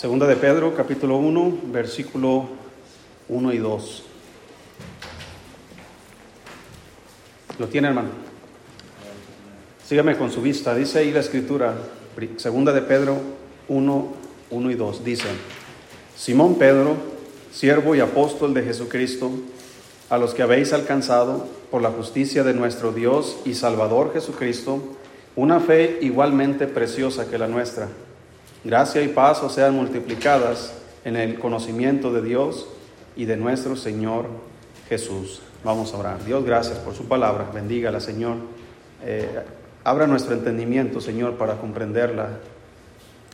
[0.00, 2.48] Segunda de Pedro, capítulo 1, versículo
[3.28, 4.02] 1 y 2.
[7.58, 8.08] ¿Lo tiene, hermano?
[9.86, 10.74] Sígame con su vista.
[10.74, 11.74] Dice ahí la escritura,
[12.38, 13.18] segunda de Pedro
[13.68, 14.08] 1,
[14.48, 15.04] 1 y 2.
[15.04, 15.28] Dice,
[16.16, 16.96] Simón Pedro,
[17.52, 19.30] siervo y apóstol de Jesucristo,
[20.08, 24.80] a los que habéis alcanzado por la justicia de nuestro Dios y Salvador Jesucristo,
[25.36, 27.88] una fe igualmente preciosa que la nuestra.
[28.62, 30.74] Gracia y paz sean multiplicadas
[31.06, 32.68] en el conocimiento de Dios
[33.16, 34.26] y de nuestro Señor
[34.86, 35.40] Jesús.
[35.64, 36.24] Vamos a orar.
[36.26, 37.50] Dios, gracias por su palabra.
[37.54, 38.36] Bendígala, Señor.
[39.02, 39.28] Eh,
[39.82, 42.38] abra nuestro entendimiento, Señor, para comprenderla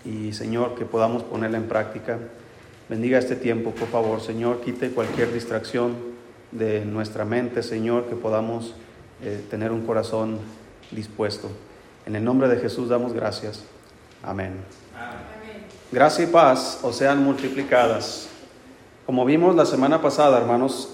[0.05, 2.19] y, Señor, que podamos ponerla en práctica.
[2.89, 4.61] Bendiga este tiempo, por favor, Señor.
[4.61, 5.97] Quite cualquier distracción
[6.53, 8.75] de nuestra mente, Señor, que podamos
[9.25, 10.39] eh, tener un corazón
[10.93, 11.51] dispuesto.
[12.07, 13.65] En el nombre de Jesús damos gracias.
[14.23, 14.86] Amén.
[15.93, 18.29] Gracia y paz o sean multiplicadas.
[19.07, 20.91] Como vimos la semana pasada, hermanos,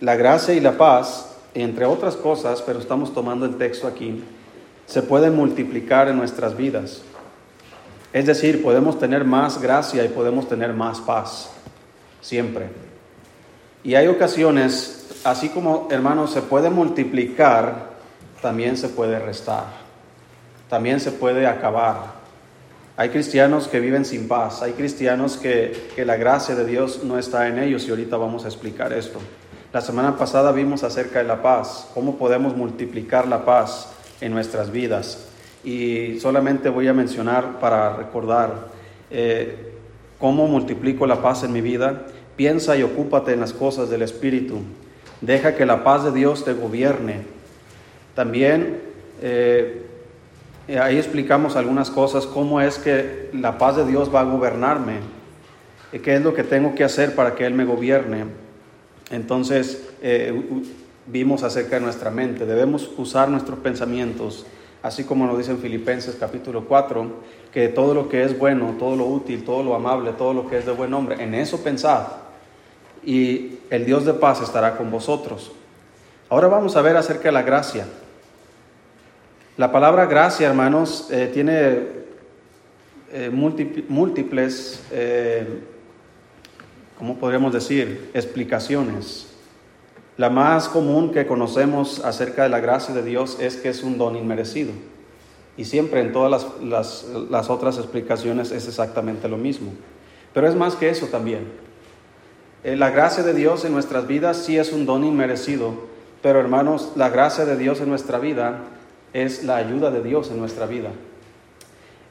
[0.00, 4.24] la gracia y la paz, entre otras cosas, pero estamos tomando el texto aquí,
[4.86, 7.02] se pueden multiplicar en nuestras vidas.
[8.12, 11.50] Es decir, podemos tener más gracia y podemos tener más paz,
[12.20, 12.70] siempre.
[13.84, 17.90] Y hay ocasiones, así como hermanos, se puede multiplicar,
[18.40, 19.88] también se puede restar
[20.68, 22.17] también se puede acabar.
[23.00, 27.46] Hay cristianos que viven sin paz, hay cristianos que, la gracia de Dios no está
[27.46, 29.20] en ellos y ahorita vamos a explicar esto.
[29.72, 34.72] La semana pasada vimos acerca de la paz, cómo podemos multiplicar la paz en nuestras
[34.72, 35.28] vidas.
[35.62, 38.66] Y solamente voy a mencionar para recordar
[39.12, 39.74] eh,
[40.18, 42.02] cómo multiplico la paz en mi vida.
[42.34, 44.58] Piensa y ocúpate en las cosas del Espíritu.
[45.20, 47.22] Deja que la paz de Dios te gobierne.
[48.16, 48.80] También
[49.22, 49.87] eh,
[50.76, 54.98] ahí explicamos algunas cosas, cómo es que la paz de Dios va a gobernarme,
[55.92, 58.24] eh, qué es lo que tengo que hacer para que Él me gobierne.
[59.10, 60.38] Entonces, eh,
[61.06, 64.44] vimos acerca de nuestra mente, debemos usar nuestros pensamientos,
[64.82, 67.06] así como nos dice en Filipenses capítulo 4,
[67.52, 70.58] que todo lo que es bueno, todo lo útil, todo lo amable, todo lo que
[70.58, 72.02] es de buen hombre, en eso pensad,
[73.02, 75.52] y el Dios de paz estará con vosotros.
[76.28, 77.86] Ahora vamos a ver acerca de la gracia.
[79.58, 81.78] La palabra gracia, hermanos, eh, tiene
[83.10, 83.28] eh,
[83.88, 85.48] múltiples, eh,
[86.96, 89.26] ¿cómo podríamos decir?, explicaciones.
[90.16, 93.98] La más común que conocemos acerca de la gracia de Dios es que es un
[93.98, 94.70] don inmerecido.
[95.56, 99.72] Y siempre en todas las, las otras explicaciones es exactamente lo mismo.
[100.34, 101.48] Pero es más que eso también.
[102.62, 105.74] la gracia de Dios en nuestras vidas sí es un don inmerecido,
[106.22, 108.60] pero hermanos, la gracia de Dios en nuestra vida
[109.12, 110.90] es la ayuda de Dios en nuestra vida.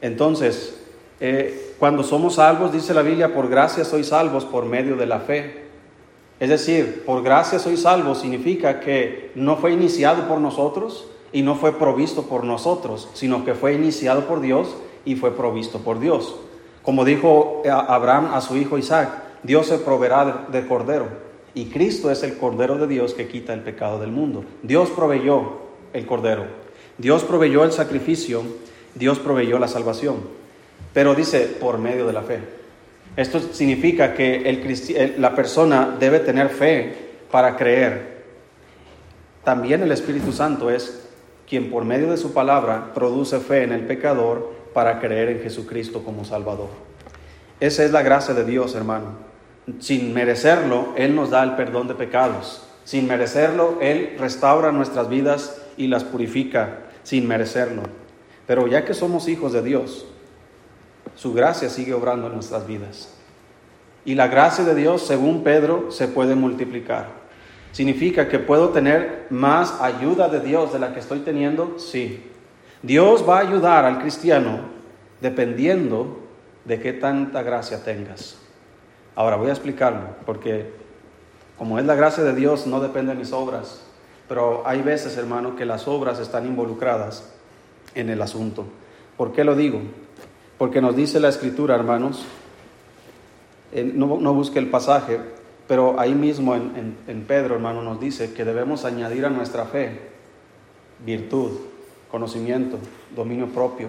[0.00, 0.80] Entonces,
[1.20, 5.20] eh, cuando somos salvos, dice la Biblia, por gracia sois salvos por medio de la
[5.20, 5.66] fe.
[6.40, 11.56] Es decir, por gracia sois salvos significa que no fue iniciado por nosotros y no
[11.56, 16.36] fue provisto por nosotros, sino que fue iniciado por Dios y fue provisto por Dios.
[16.82, 19.10] Como dijo Abraham a su hijo Isaac,
[19.42, 21.08] Dios se proveerá de cordero
[21.54, 24.44] y Cristo es el cordero de Dios que quita el pecado del mundo.
[24.62, 25.58] Dios proveyó
[25.92, 26.67] el cordero.
[26.98, 28.42] Dios proveyó el sacrificio,
[28.96, 30.16] Dios proveyó la salvación,
[30.92, 32.40] pero dice por medio de la fe.
[33.16, 36.92] Esto significa que la persona debe tener fe
[37.30, 38.18] para creer.
[39.44, 41.08] También el Espíritu Santo es
[41.48, 46.02] quien por medio de su palabra produce fe en el pecador para creer en Jesucristo
[46.02, 46.68] como Salvador.
[47.60, 49.28] Esa es la gracia de Dios, hermano.
[49.78, 52.64] Sin merecerlo, Él nos da el perdón de pecados.
[52.84, 57.84] Sin merecerlo, Él restaura nuestras vidas y las purifica sin merecerlo.
[58.46, 60.04] Pero ya que somos hijos de Dios,
[61.14, 63.14] su gracia sigue obrando en nuestras vidas.
[64.04, 67.06] Y la gracia de Dios, según Pedro, se puede multiplicar.
[67.72, 71.78] ¿Significa que puedo tener más ayuda de Dios de la que estoy teniendo?
[71.78, 72.22] Sí.
[72.82, 74.60] Dios va a ayudar al cristiano
[75.22, 76.20] dependiendo
[76.66, 78.36] de qué tanta gracia tengas.
[79.14, 80.72] Ahora voy a explicarlo, porque
[81.56, 83.87] como es la gracia de Dios, no depende de mis obras,
[84.28, 87.32] pero hay veces, hermano, que las obras están involucradas
[87.94, 88.64] en el asunto.
[89.16, 89.80] ¿Por qué lo digo?
[90.58, 92.24] Porque nos dice la escritura, hermanos,
[93.72, 95.18] no, no, busque el pasaje,
[95.66, 100.08] pero ahí mismo en, en Pedro, hermano, nos dice que debemos añadir a nuestra fe
[101.04, 101.52] virtud,
[102.10, 102.78] conocimiento,
[103.14, 103.88] dominio propio,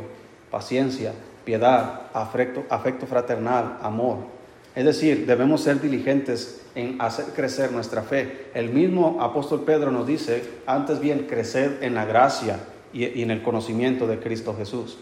[0.52, 1.14] paciencia,
[1.44, 4.18] piedad, afecto, afecto fraternal, amor.
[4.80, 8.46] Es decir, debemos ser diligentes en hacer crecer nuestra fe.
[8.54, 12.62] El mismo apóstol Pedro nos dice, antes bien, crecer en la gracia
[12.94, 14.98] y, en el conocimiento de Cristo Jesús.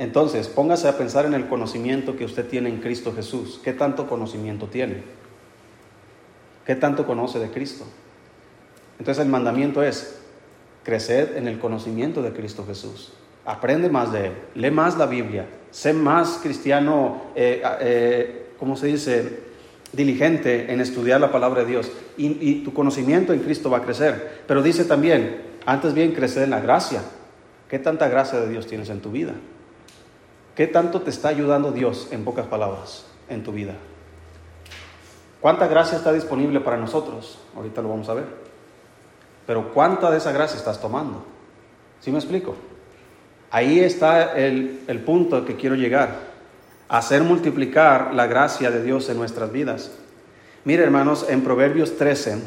[0.00, 3.60] Entonces, póngase a pensar en el conocimiento que usted tiene en Cristo Jesús.
[3.62, 5.04] ¿Qué tanto conocimiento tiene?
[6.66, 7.84] ¿Qué tanto conoce de Cristo?
[8.98, 10.18] Entonces el mandamiento es,
[10.82, 13.12] crecer en el conocimiento de Cristo Jesús.
[13.44, 18.86] Aprende más de Él, lee más la Biblia, sé más cristiano, eh, eh, ¿cómo se
[18.86, 19.40] dice?
[19.92, 21.92] Diligente en estudiar la palabra de Dios.
[22.16, 24.42] Y, tu conocimiento en Cristo va a crecer.
[24.48, 27.02] Pero dice también, antes bien, crecer en la gracia.
[27.68, 29.34] ¿Qué tanta gracia de Dios tienes en tu vida?
[30.56, 33.74] ¿Qué tanto te está ayudando Dios, en pocas palabras, en tu vida?
[35.42, 37.38] ¿Cuánta gracia está disponible para nosotros?
[37.54, 38.24] Ahorita lo vamos a ver.
[39.46, 41.22] Pero ¿cuánta de esa gracia estás tomando?
[42.00, 42.54] ¿Sí me explico?
[43.50, 46.33] Ahí está el, el punto que quiero llegar.
[46.88, 49.90] Hacer multiplicar la gracia de Dios en nuestras vidas.
[50.64, 52.38] Mire, hermanos, en Proverbios 13,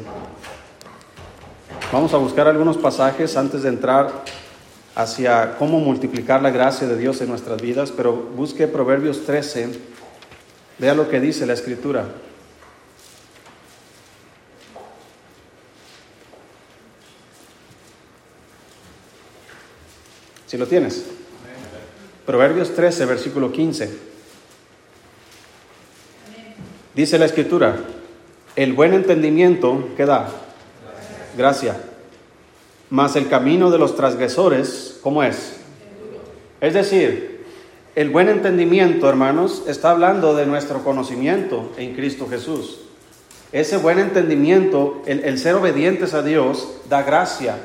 [1.92, 4.24] vamos a buscar algunos pasajes antes de entrar
[4.94, 9.68] hacia cómo multiplicar la gracia de Dios en nuestras vidas, pero busque Proverbios 13,
[10.78, 12.06] vea lo que dice la escritura.
[20.46, 21.04] Si lo tienes.
[22.24, 24.07] Proverbios 13, versículo 15.
[26.98, 27.76] Dice la escritura,
[28.56, 30.30] el buen entendimiento que da
[31.36, 31.76] gracia,
[32.90, 35.60] mas el camino de los transgresores, ¿cómo es?
[36.60, 37.44] Es decir,
[37.94, 42.80] el buen entendimiento, hermanos, está hablando de nuestro conocimiento en Cristo Jesús.
[43.52, 47.58] Ese buen entendimiento, el, el ser obedientes a Dios, da gracia.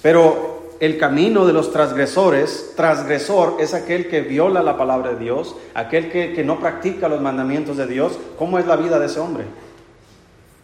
[0.00, 5.54] Pero el camino de los transgresores, transgresor es aquel que viola la palabra de Dios,
[5.74, 8.18] aquel que, no practica los mandamientos de Dios.
[8.38, 9.44] ¿Cómo es la vida de ese hombre?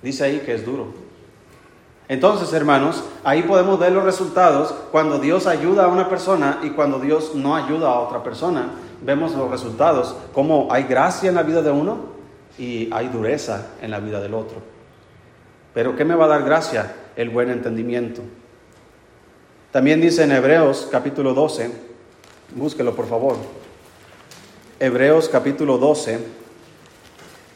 [0.02, 0.86] Dice ahí que es duro.
[2.08, 6.98] Entonces, hermanos, ahí podemos ver los resultados cuando Dios ayuda a una persona y cuando
[6.98, 8.70] Dios no ayuda a otra persona.
[9.02, 11.98] Vemos los resultados, como hay gracia en la vida de uno
[12.58, 14.56] y hay dureza en la vida del otro.
[15.74, 16.94] Pero ¿qué me va a dar gracia?
[17.16, 18.22] El buen entendimiento.
[19.76, 21.70] También dice en Hebreos capítulo 12,
[22.54, 23.36] búsquelo por favor.
[24.80, 26.18] Hebreos capítulo 12.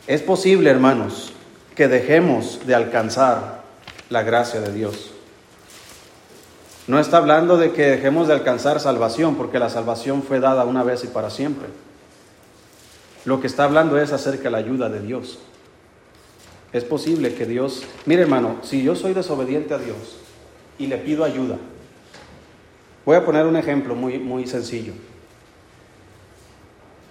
[0.07, 1.33] Es posible, hermanos,
[1.75, 3.63] que dejemos de alcanzar
[4.11, 5.13] la gracia de Dios.
[6.87, 10.83] No está hablando de que dejemos de alcanzar salvación, porque la salvación fue dada una
[10.83, 11.69] vez y para siempre.
[13.25, 15.39] Lo que está hablando es acerca de la ayuda de Dios.
[16.75, 20.19] Es posible que Dios, mire hermano, si yo soy desobediente a Dios
[20.79, 21.57] y le pido ayuda,
[23.05, 24.93] Voy a poner un ejemplo muy, muy sencillo.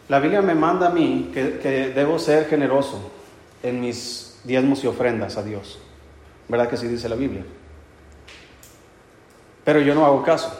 [0.07, 3.11] La Biblia me manda a mí que, debo ser generoso
[3.61, 5.79] en mis diezmos y ofrendas a Dios.
[6.47, 7.43] ¿Verdad que sí dice la Biblia?
[9.63, 10.51] Pero yo no hago caso.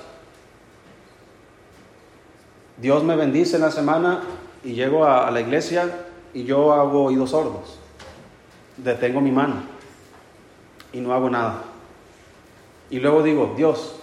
[2.77, 4.21] Dios me bendice en la semana
[4.63, 5.89] y llego a, a la iglesia
[6.33, 7.79] y yo hago oídos sordos.
[8.77, 9.63] Detengo mi mano
[10.93, 11.63] y no hago nada.
[12.91, 13.98] Y luego digo, Dios,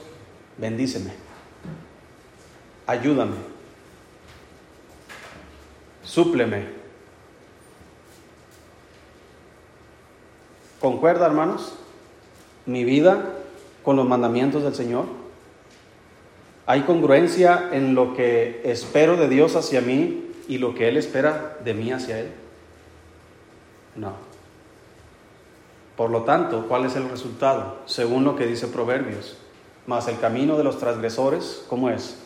[0.59, 1.13] bendíceme,
[2.87, 3.37] ayúdame,
[6.03, 6.77] súpleme.
[10.81, 11.75] ¿Concuerda, hermanos,
[12.67, 13.33] mi vida
[13.83, 15.07] con los mandamientos del Señor?
[16.67, 21.59] ¿Hay congruencia en lo que espero de Dios hacia mí y lo que Él espera
[21.65, 22.33] de mí hacia Él?
[23.95, 24.13] No.
[25.97, 27.79] Por lo tanto, ¿cuál es el resultado?
[27.87, 29.39] Según lo que dice Proverbios.
[29.87, 32.17] Mas el camino de los transgresores, ¿cómo es?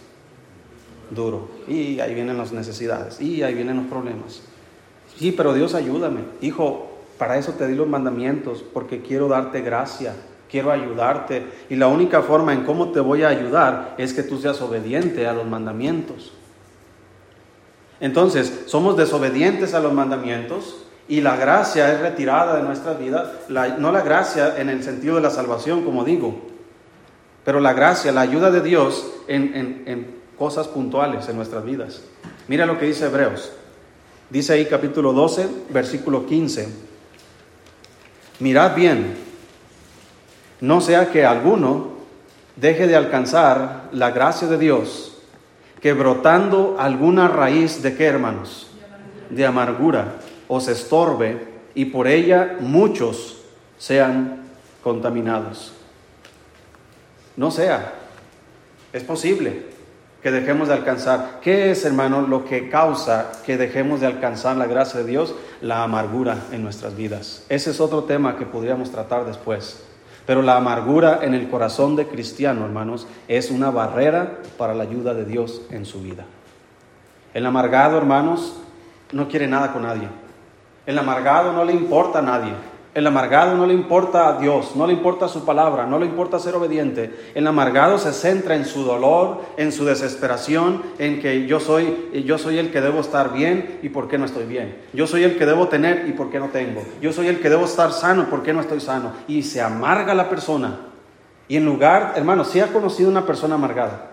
[1.10, 1.48] Duro.
[1.68, 3.20] Y ahí vienen las necesidades.
[3.20, 4.42] Y ahí vienen los problemas.
[5.18, 6.20] Sí, pero Dios ayúdame.
[6.40, 6.88] Hijo,
[7.18, 10.14] para eso te di los mandamientos, porque quiero darte gracia,
[10.50, 11.46] quiero ayudarte.
[11.68, 15.26] Y la única forma en cómo te voy a ayudar es que tú seas obediente
[15.26, 16.32] a los mandamientos.
[18.00, 23.28] Entonces, somos desobedientes a los mandamientos y la gracia es retirada de nuestras vidas.
[23.78, 26.40] No la gracia en el sentido de la salvación, como digo,
[27.44, 32.02] pero la gracia, la ayuda de Dios en, en, en cosas puntuales en nuestras vidas.
[32.48, 33.52] Mira lo que dice Hebreos.
[34.28, 36.68] Dice ahí capítulo 12, versículo 15.
[38.38, 39.16] Mirad bien,
[40.60, 41.88] no sea que alguno
[42.56, 45.18] deje de alcanzar la gracia de Dios,
[45.80, 48.68] que brotando alguna raíz de qué hermanos?
[49.30, 50.16] De amargura,
[50.48, 53.38] os estorbe y por ella muchos
[53.78, 54.42] sean
[54.82, 55.72] contaminados
[57.36, 57.94] no sea.
[58.92, 59.66] Es posible
[60.22, 61.40] que dejemos de alcanzar.
[61.40, 65.34] ¿Qué es, hermano, lo que causa que dejemos de alcanzar la gracia de Dios?
[65.60, 67.44] La amargura en nuestras vidas.
[67.48, 69.84] Ese es otro tema que podríamos tratar después.
[70.26, 75.14] Pero la amargura en el corazón de cristiano, hermanos, es una barrera para la ayuda
[75.14, 76.24] de Dios en su vida.
[77.32, 78.56] El amargado, hermanos,
[79.12, 80.08] no quiere nada con nadie.
[80.86, 82.52] El amargado no le importa a nadie.
[83.00, 86.38] El amargado no le importa a Dios, no le importa su palabra, no le importa
[86.38, 87.30] ser obediente.
[87.34, 92.36] El amargado se centra en su dolor, en su desesperación, en que yo soy, yo
[92.36, 94.76] soy el que debo estar bien y por qué no estoy bien.
[94.92, 96.82] Yo soy el que debo tener y por qué no tengo.
[97.00, 99.12] Yo soy el que debo estar sano y por qué no estoy sano.
[99.26, 100.80] Y se amarga la persona.
[101.48, 104.10] Y en lugar, hermano, si ha conocido una persona amargada.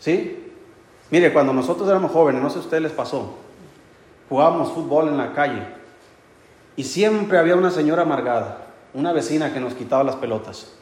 [0.00, 0.52] ¿Sí?
[1.10, 3.34] Mire, cuando nosotros éramos jóvenes, no sé si a ustedes les pasó,
[4.26, 5.83] jugábamos fútbol en la calle
[6.76, 10.72] y siempre había una señora amargada, una vecina que nos quitaba las pelotas.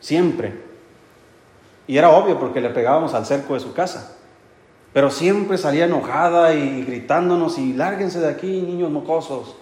[0.00, 0.60] Siempre.
[1.86, 4.16] Y era obvio porque le pegábamos al cerco de su casa.
[4.92, 9.54] Pero siempre salía enojada y gritándonos y lárguense de aquí, niños mocosos.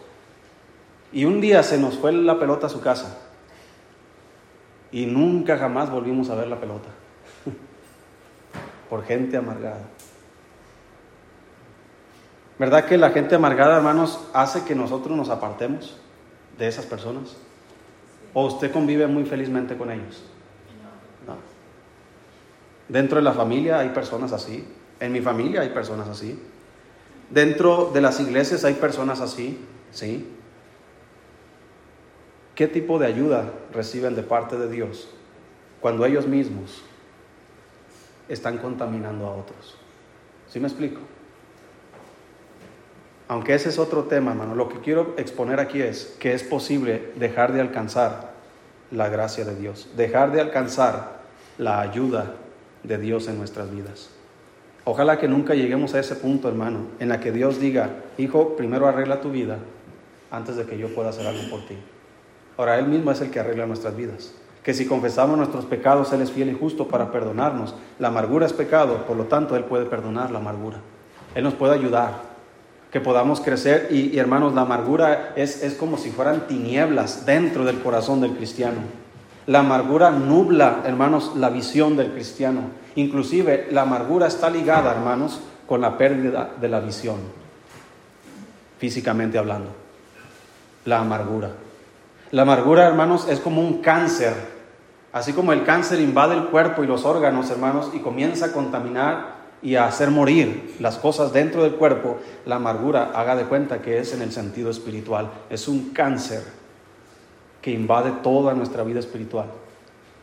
[1.12, 3.18] Y un día se nos fue la pelota a su casa.
[4.92, 6.88] Y nunca jamás volvimos a ver la pelota.
[8.88, 9.80] Por gente amargada.
[12.58, 15.96] ¿Verdad que la gente amargada, hermanos, hace que nosotros nos apartemos
[16.56, 17.36] de esas personas?
[18.32, 20.22] ¿O usted convive muy felizmente con ellos?
[21.26, 21.36] No.
[22.88, 24.66] Dentro de la familia hay personas así.
[25.00, 26.40] En mi familia hay personas así.
[27.30, 29.58] Dentro de las iglesias hay personas así.
[29.90, 30.28] ¿Sí?
[32.54, 35.08] ¿Qué tipo de ayuda reciben de parte de Dios
[35.80, 36.82] cuando ellos mismos
[38.28, 39.76] están contaminando a otros?
[40.48, 41.00] ¿Sí me explico?
[43.26, 47.12] Aunque ese es otro tema, hermano, lo que quiero exponer aquí es que es posible
[47.16, 48.34] dejar de alcanzar
[48.90, 51.20] la gracia de Dios, dejar de alcanzar
[51.56, 52.34] la ayuda
[52.82, 54.10] de Dios en nuestras vidas.
[54.84, 58.86] Ojalá que nunca lleguemos a ese punto, hermano, en la que Dios diga, hijo, primero
[58.86, 59.58] arregla tu vida
[60.30, 61.78] antes de que yo pueda hacer algo por ti.
[62.58, 64.34] Ahora, Él mismo es el que arregla nuestras vidas.
[64.62, 67.74] Que si confesamos nuestros pecados, Él es fiel y justo para perdonarnos.
[67.98, 70.78] La amargura es pecado, por lo tanto, Él puede perdonar la amargura.
[71.34, 72.33] Él nos puede ayudar
[72.94, 73.88] que podamos crecer.
[73.90, 78.82] Y, hermanos, la amargura es, es como si fueran tinieblas dentro del corazón del cristiano.
[79.48, 82.60] La amargura nubla, hermanos, la visión del cristiano.
[82.94, 87.16] Inclusive la amargura está ligada, hermanos, con la pérdida de la visión,
[88.78, 89.70] físicamente hablando.
[90.84, 91.50] La amargura.
[92.30, 94.34] La amargura, hermanos, es como un cáncer.
[95.12, 99.33] Así como el cáncer invade el cuerpo y los órganos, hermanos, y comienza a contaminar
[99.64, 103.98] y a hacer morir las cosas dentro del cuerpo, la amargura, haga de cuenta que
[103.98, 106.44] es en el sentido espiritual, es un cáncer
[107.62, 109.46] que invade toda nuestra vida espiritual.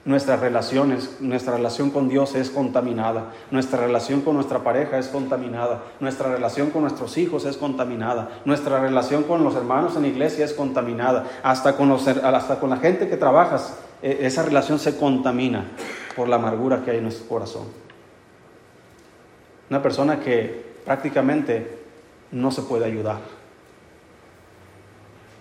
[0.05, 5.83] Nuestras relaciones, nuestra relación con Dios es contaminada, nuestra relación con nuestra pareja es contaminada,
[6.00, 10.45] nuestra relación con nuestros hijos es contaminada, nuestra relación con los hermanos en la iglesia
[10.45, 15.65] es contaminada, hasta con, hasta con la gente que trabajas, e, esa relación se contamina
[16.15, 17.90] por la amargura que hay en nuestro corazón.
[19.72, 21.66] Una persona que prácticamente
[22.34, 23.20] no se puede ayudar.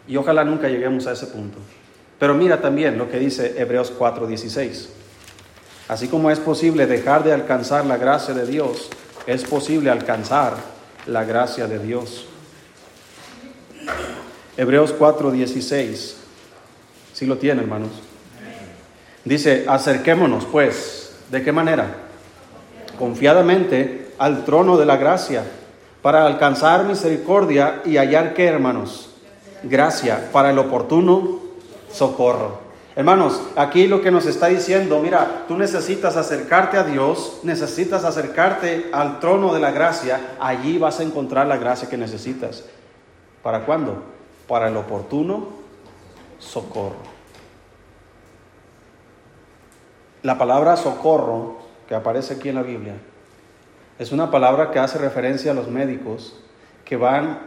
[0.07, 1.59] Y ojalá nunca lleguemos a ese punto.
[2.17, 4.89] Pero mira también lo que dice Hebreos 4:16.
[5.89, 8.89] Así como es posible dejar de alcanzar la gracia de Dios,
[9.27, 10.55] es posible alcanzar
[11.07, 12.27] la gracia de Dios.
[14.57, 16.15] Hebreos 4:16.
[17.13, 17.91] Si lo tiene, hermanos.
[19.25, 21.17] Dice, acerquémonos pues.
[21.33, 21.97] ¿De qué manera?
[22.97, 25.45] Confiadamente al trono de la gracia
[26.03, 29.09] para alcanzar misericordia y hallar qué, hermanos?
[29.63, 31.39] Gracia para el oportuno
[31.91, 32.59] socorro.
[32.95, 38.91] Hermanos, aquí lo que nos está diciendo, mira, tú necesitas acercarte a Dios, necesitas acercarte
[38.93, 42.65] al trono de la gracia, allí vas a encontrar la gracia que necesitas.
[43.43, 44.03] ¿Para cuándo?
[44.47, 45.49] Para el oportuno
[46.39, 47.01] socorro.
[50.23, 51.57] La palabra socorro
[51.89, 52.97] que aparece aquí en la Biblia
[54.01, 56.35] es una palabra que hace referencia a los médicos
[56.87, 57.39] que van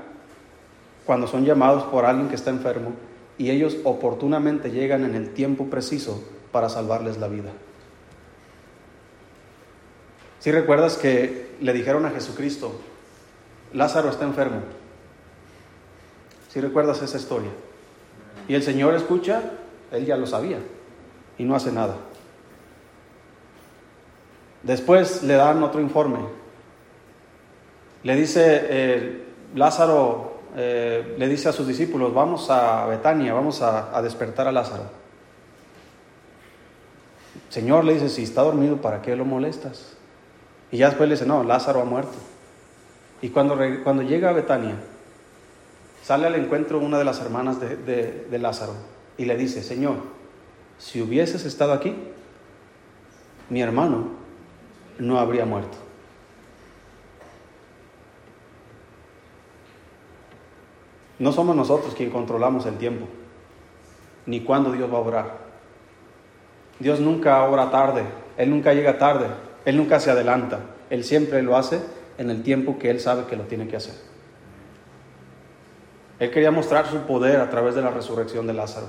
[1.03, 2.91] cuando son llamados por alguien que está enfermo
[3.39, 7.50] y ellos oportunamente llegan en el tiempo preciso para salvarles la vida.
[10.41, 12.79] Si recuerdas que le dijeron a Jesucristo,
[13.74, 14.62] Lázaro está enfermo.
[16.50, 17.50] Si recuerdas esa historia.
[18.48, 19.41] Y el Señor escucha,
[19.91, 20.60] él ya lo sabía
[21.39, 21.95] y no hace nada.
[24.62, 26.43] Después le dan otro informe
[28.03, 29.24] le dice eh,
[29.55, 34.83] Lázaro, eh, le dice a sus discípulos, vamos a Betania, vamos a, despertar a Lázaro.
[37.50, 39.95] Señor le dice, si está dormido, ¿para qué lo molestas?
[40.72, 42.17] Y ya después le dice, no, Lázaro ha muerto.
[43.22, 44.75] Y cuando, cuando llega a Betania,
[46.03, 48.74] sale al encuentro una de las hermanas de, de Lázaro
[49.17, 49.95] y le dice, Señor,
[50.77, 51.95] si hubieses estado aquí,
[53.50, 54.07] mi hermano
[55.00, 55.83] no habría muerto.
[61.20, 63.08] No somos nosotros quien controlamos el tiempo,
[64.25, 65.38] ni cuándo Dios va a obrar.
[66.79, 68.03] Dios nunca obra tarde,
[68.38, 69.27] Él nunca llega tarde,
[69.65, 71.79] Él nunca se adelanta, Él siempre lo hace
[72.17, 73.96] en el tiempo que Él sabe que lo tiene que hacer.
[76.20, 78.88] Él quería mostrar su poder a través de la resurrección de Lázaro.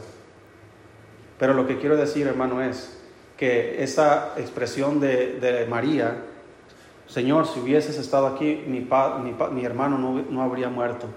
[1.39, 2.99] Pero lo que quiero decir, hermano, es
[3.37, 6.23] que esa expresión de, María,
[7.07, 11.09] Señor, si hubieses estado aquí, mi, hermano no, no habría muerto.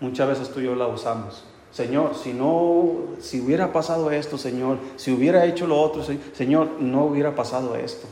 [0.00, 1.44] Muchas veces tú y yo la usamos.
[1.72, 6.02] Señor, si no, si hubiera pasado esto, Señor, si hubiera hecho lo otro,
[6.34, 8.06] Señor, no hubiera pasado esto.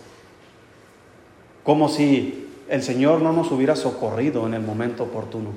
[1.63, 5.51] Como si el Señor no nos hubiera socorrido en el momento oportuno.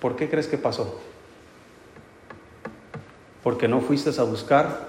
[0.00, 1.00] ¿Por qué crees que pasó?
[3.42, 4.88] Porque no fuiste a buscar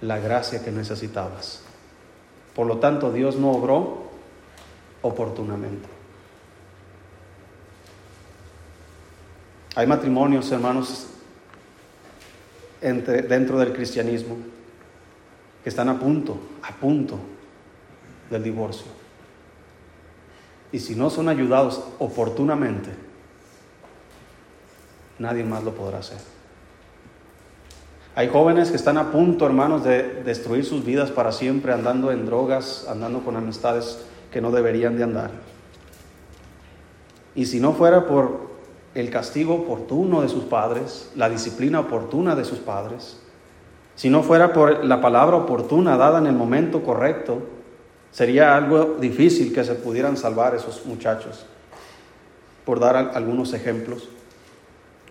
[0.00, 1.62] la gracia que necesitabas.
[2.54, 4.02] Por lo tanto, Dios no obró
[5.00, 5.88] oportunamente.
[9.74, 11.06] Hay matrimonios, hermanos,
[12.80, 14.36] dentro del cristianismo
[15.62, 17.18] que están a punto, a punto
[18.30, 18.86] del divorcio.
[20.72, 22.90] Y si no son ayudados oportunamente,
[25.18, 26.18] nadie más lo podrá hacer.
[28.14, 32.26] Hay jóvenes que están a punto, hermanos, de destruir sus vidas para siempre, andando en
[32.26, 35.30] drogas, andando con amistades que no deberían de andar.
[37.34, 38.51] Y si no fuera por
[38.94, 43.18] el castigo oportuno de sus padres, la disciplina oportuna de sus padres,
[43.94, 47.42] si no fuera por la palabra oportuna dada en el momento correcto,
[48.10, 51.46] sería algo difícil que se pudieran salvar esos muchachos.
[52.64, 54.08] Por dar algunos ejemplos.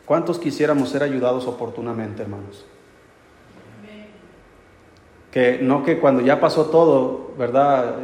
[0.05, 2.65] ¿Cuántos quisiéramos ser ayudados oportunamente, hermanos?
[5.31, 7.95] Que no que cuando ya pasó todo, ¿verdad?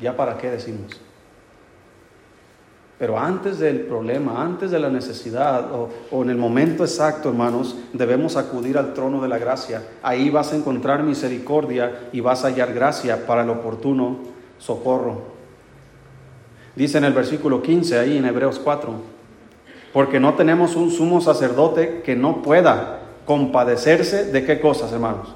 [0.00, 1.00] ¿Ya para qué decimos?
[2.98, 8.36] Pero antes del problema, antes de la necesidad o, en el momento exacto, hermanos, debemos
[8.36, 9.84] acudir al trono de la gracia.
[10.02, 14.18] Ahí vas a encontrar misericordia y vas a hallar gracia para el oportuno
[14.58, 15.22] socorro.
[16.74, 18.92] Dice en el versículo 15, ahí en Hebreos 4,
[19.92, 25.34] porque no tenemos un sumo sacerdote que no pueda compadecerse de qué cosas, hermanos?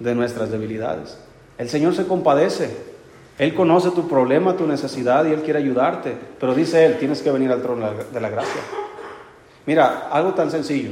[0.00, 1.18] De nuestras debilidades.
[1.58, 2.91] El Señor se compadece
[3.38, 6.16] él conoce tu problema, tu necesidad y Él quiere ayudarte.
[6.38, 8.60] Pero dice Él, tienes que venir al trono de la gracia.
[9.66, 10.90] Mira, algo tan sencillo.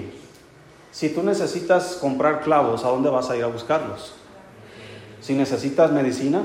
[0.91, 4.15] Si tú necesitas comprar clavos, ¿a dónde vas a ir a buscarlos?
[5.21, 6.43] Si necesitas medicina,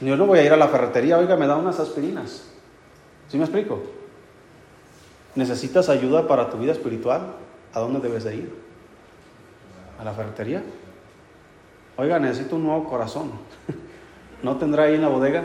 [0.00, 2.44] yo no voy a ir a la ferretería, oiga, me da unas aspirinas.
[3.28, 3.82] ¿Sí me explico?
[5.34, 7.34] ¿Necesitas ayuda para tu vida espiritual?
[7.72, 8.54] ¿A dónde debes de ir?
[9.98, 10.62] ¿A la ferretería?
[11.96, 13.32] Oiga, necesito un nuevo corazón.
[14.44, 15.42] ¿No tendrá ahí en la bodega?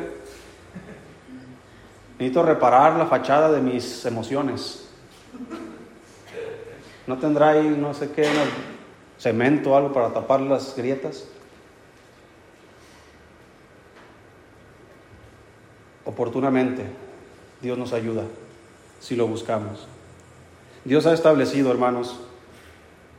[2.20, 4.90] Necesito reparar la fachada de mis emociones.
[7.08, 8.28] ¿No tendrá ahí, no sé qué,
[9.18, 11.24] cemento o algo para tapar las grietas?
[16.04, 16.84] Oportunamente,
[17.62, 18.24] Dios nos ayuda
[19.00, 19.88] si lo buscamos.
[20.84, 22.20] Dios ha establecido, hermanos,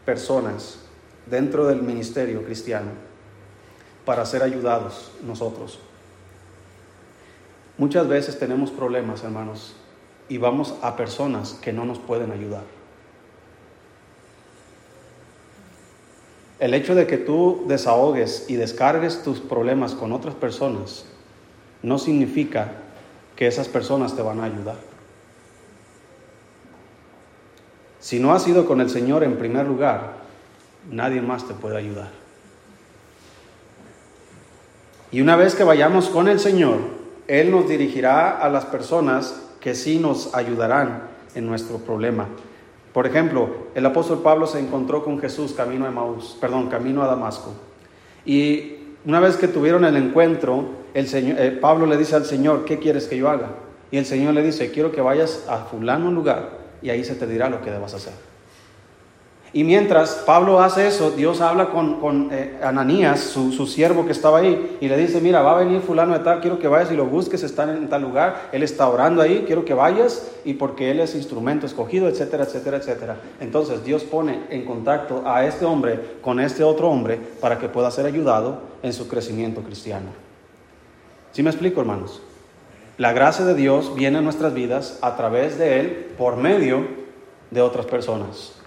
[0.04, 0.78] personas
[1.24, 3.09] dentro del ministerio cristiano
[4.04, 5.78] para ser ayudados nosotros.
[7.78, 9.74] Muchas veces tenemos problemas, hermanos,
[10.28, 12.62] y vamos a personas que no nos pueden ayudar.
[16.58, 21.06] El hecho de que tú desahogues y descargues tus problemas con otras personas
[21.82, 22.72] no significa
[23.34, 24.76] que esas personas te van a ayudar.
[27.98, 30.16] Si no has ido con el Señor en primer lugar,
[30.90, 32.19] nadie más te puede ayudar.
[35.12, 36.78] Y una vez que vayamos con el Señor,
[37.26, 41.02] Él nos dirigirá a las personas que sí nos ayudarán
[41.34, 42.28] en nuestro problema.
[42.92, 47.52] Por ejemplo, el apóstol Pablo se encontró con Jesús camino a perdón, camino a Damasco.
[48.24, 52.64] Y una vez que tuvieron el encuentro, el Señor, eh, Pablo le dice al Señor,
[52.64, 53.50] ¿qué quieres que yo haga?
[53.90, 57.26] Y el Señor le dice, quiero que vayas a fulano lugar y ahí se te
[57.26, 58.29] dirá lo que debas hacer.
[59.52, 64.78] Y mientras Pablo hace eso, Dios habla con, eh, Ananías, su, siervo que estaba ahí,
[64.80, 67.04] y le dice, mira, va a venir fulano de tal, quiero que vayas y lo
[67.06, 71.00] busques, está en tal lugar, él está orando ahí, quiero que vayas, y porque él
[71.00, 73.16] es instrumento escogido, etcétera, etcétera, etcétera.
[73.40, 77.90] Entonces Dios pone en contacto a este hombre con este otro hombre para que pueda
[77.90, 80.10] ser ayudado en su crecimiento cristiano.
[81.32, 82.22] ¿Sí me explico, hermanos?
[82.98, 86.86] La gracia de Dios viene a nuestras vidas a través de Él por medio
[87.50, 88.59] de otras personas.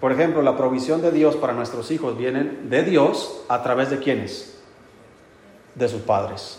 [0.00, 3.98] Por ejemplo, la provisión de Dios para nuestros hijos viene de Dios a través de
[3.98, 4.58] quiénes?
[5.74, 6.58] De sus padres.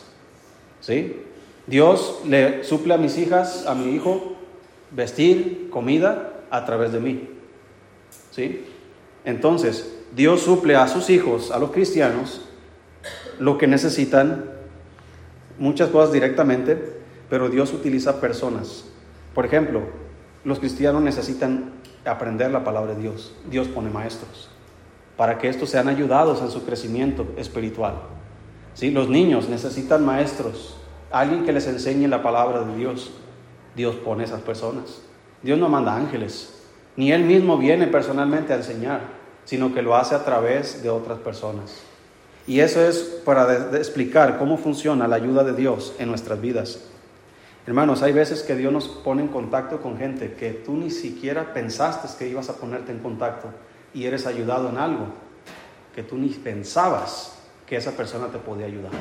[0.82, 1.24] ¿Sí?
[1.68, 4.36] Dios le suple a mis hijas, a mi hijo,
[4.92, 7.30] vestir, comida a través de mí.
[8.32, 8.66] ¿Sí?
[9.26, 12.42] Entonces, Dios suple a sus hijos, a los cristianos,
[13.40, 14.46] lo que necesitan,
[15.60, 16.98] muchas cosas directamente,
[17.30, 18.86] pero Dios utiliza personas.
[19.36, 19.82] Por ejemplo,
[20.44, 21.74] los cristianos necesitan
[22.08, 23.34] aprender la palabra de Dios.
[23.50, 24.50] Dios pone maestros
[25.18, 27.96] para que estos sean ayudados en su crecimiento espiritual.
[28.76, 28.92] ¿Sí?
[28.92, 30.78] Los niños necesitan maestros,
[31.12, 33.12] alguien que les enseñe la palabra de Dios.
[33.76, 35.02] Dios pone esas personas.
[35.42, 36.54] Dios no manda ángeles,
[36.96, 39.02] ni Él mismo viene personalmente a enseñar,
[39.46, 41.82] sino que lo hace a través de otras personas.
[42.46, 46.80] Y eso es para explicar cómo funciona la ayuda de Dios en nuestras vidas.
[47.68, 51.54] Hermanos, hay veces que Dios nos pone en contacto con gente que tú ni siquiera
[51.54, 53.50] pensaste que ibas a ponerte en contacto
[53.94, 55.08] y eres ayudado en algo
[55.94, 58.94] que tú ni pensabas que esa persona te podía ayudar.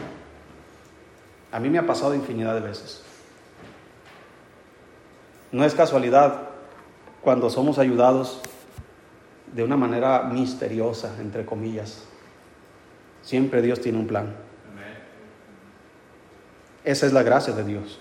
[1.52, 3.05] A mí me ha pasado infinidad de veces.
[5.52, 6.48] No es casualidad
[7.22, 8.40] cuando somos ayudados
[9.55, 12.02] de una manera misteriosa, entre comillas.
[13.22, 14.35] Siempre Dios tiene un plan.
[16.83, 18.00] Esa es la gracia de Dios.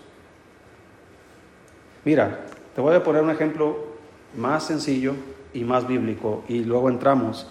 [2.06, 3.88] Mira, te voy a poner un ejemplo
[4.38, 5.16] más sencillo
[5.54, 7.48] y más bíblico y luego entramos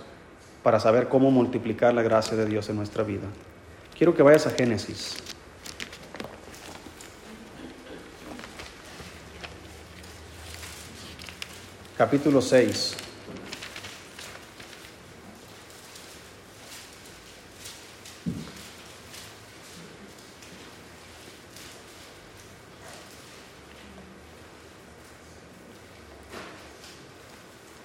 [0.62, 3.26] para saber cómo multiplicar la gracia de Dios en nuestra vida.
[3.98, 5.16] Quiero que vayas a Génesis.
[11.96, 13.03] Capítulo 6.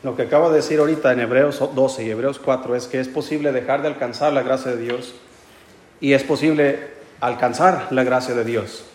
[0.09, 3.07] Lo que acabo de decir ahorita en Hebreos 12 y Hebreos 4 es que es
[3.07, 5.13] posible dejar de alcanzar la gracia de Dios
[6.01, 6.79] y es posible
[7.19, 8.85] alcanzar la gracia de Dios.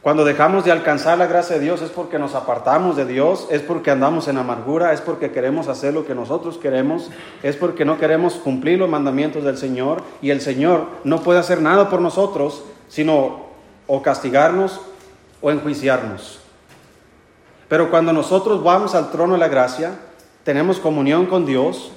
[0.00, 3.62] Cuando dejamos de alcanzar la gracia de Dios es porque nos apartamos de Dios, es
[3.62, 7.10] porque andamos en amargura, es porque queremos hacer lo que nosotros queremos,
[7.42, 11.60] es porque no queremos cumplir los mandamientos del Señor y el Señor no puede hacer
[11.60, 13.46] nada por nosotros, sino
[13.88, 14.80] o castigarnos
[15.40, 16.39] o enjuiciarnos.
[17.70, 19.92] Pero cuando nosotros vamos al trono de la gracia,
[20.42, 21.92] tenemos comunión con Dios,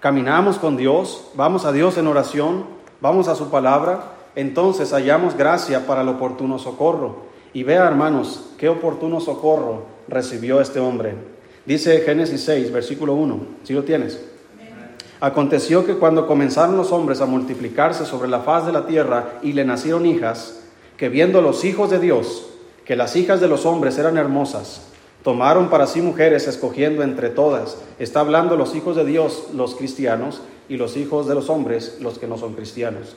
[0.00, 2.64] caminamos con Dios, vamos a Dios en oración,
[3.00, 7.18] vamos a su palabra, entonces hallamos gracia para el oportuno socorro.
[7.52, 11.14] Y vea, hermanos, qué oportuno socorro recibió este hombre.
[11.66, 14.20] Dice Génesis 6, versículo 1, si lo tienes.
[15.20, 19.52] Aconteció que cuando comenzaron los hombres a multiplicarse sobre la faz de la tierra y
[19.52, 20.64] le nacieron hijas,
[20.96, 22.48] que viendo los hijos de Dios,
[22.84, 24.88] que las hijas de los hombres eran hermosas,
[25.22, 27.78] Tomaron para sí mujeres escogiendo entre todas.
[27.98, 32.18] Está hablando los hijos de Dios, los cristianos, y los hijos de los hombres, los
[32.18, 33.16] que no son cristianos.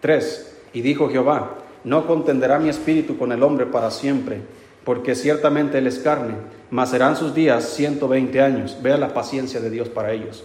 [0.00, 0.56] 3.
[0.72, 4.40] Y dijo Jehová, no contenderá mi espíritu con el hombre para siempre,
[4.84, 6.34] porque ciertamente él es carne,
[6.70, 8.78] mas serán sus días ciento veinte años.
[8.82, 10.44] Vea la paciencia de Dios para ellos.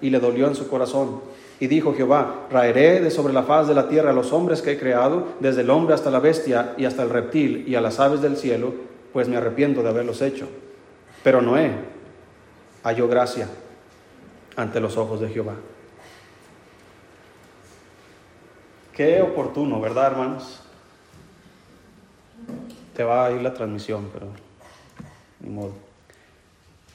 [0.00, 1.20] y le dolió en su corazón.
[1.58, 4.72] Y dijo Jehová, raeré de sobre la faz de la tierra a los hombres que
[4.72, 8.00] he creado, desde el hombre hasta la bestia y hasta el reptil y a las
[8.00, 8.72] aves del cielo,
[9.12, 10.48] pues me arrepiento de haberlos hecho.
[11.22, 11.72] Pero Noé
[12.82, 13.48] halló gracia
[14.56, 15.54] ante los ojos de Jehová.
[18.94, 20.60] Qué oportuno, ¿verdad, hermanos?
[22.94, 24.26] Te va a ir la transmisión, pero
[25.40, 25.72] ni modo.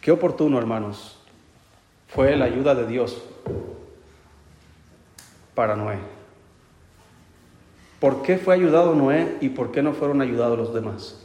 [0.02, 1.15] Qué oportuno, hermanos,
[2.08, 3.22] fue la ayuda de Dios
[5.54, 5.98] para Noé.
[8.00, 11.22] ¿Por qué fue ayudado Noé y por qué no fueron ayudados los demás?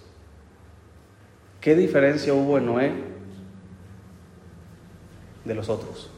[1.60, 2.92] ¿Qué diferencia hubo en Noé
[5.44, 6.10] de los otros?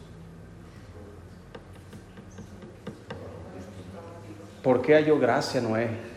[4.62, 6.12] ¿Por qué halló gracia Noé?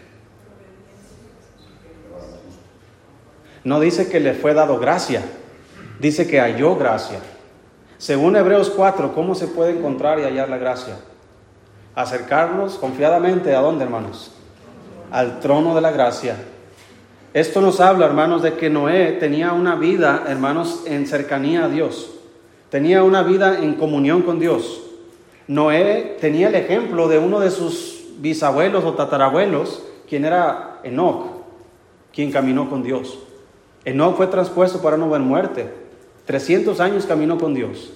[3.63, 5.23] No dice que le fue dado gracia,
[5.99, 7.19] dice que halló gracia.
[7.97, 10.95] Según Hebreos 4, ¿cómo se puede encontrar y hallar la gracia?
[11.95, 14.31] acercarnos confiadamente a dónde, hermanos?
[15.11, 16.35] Al trono de la gracia.
[17.33, 22.11] Esto nos habla, hermanos, de que Noé tenía una vida, hermanos, en cercanía a Dios.
[22.69, 24.81] Tenía una vida en comunión con Dios.
[25.47, 31.27] Noé tenía el ejemplo de uno de sus bisabuelos o tatarabuelos, quien era Enoch,
[32.13, 33.19] quien caminó con Dios.
[33.85, 35.84] Enoch fue transpuesto para no ver muerte.
[36.25, 37.91] 300 años caminó con Dios.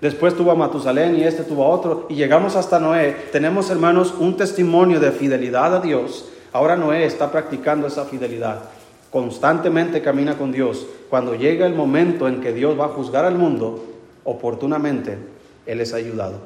[0.00, 2.06] Después tuvo a Matusalén y este tuvo a otro.
[2.08, 3.16] Y llegamos hasta Noé.
[3.32, 6.28] Tenemos, hermanos, un testimonio de fidelidad a Dios.
[6.52, 8.62] Ahora Noé está practicando esa fidelidad.
[9.10, 10.86] Constantemente camina con Dios.
[11.08, 13.84] Cuando llega el momento en que Dios va a juzgar al mundo,
[14.24, 15.18] oportunamente,
[15.66, 16.38] Él es ayudado.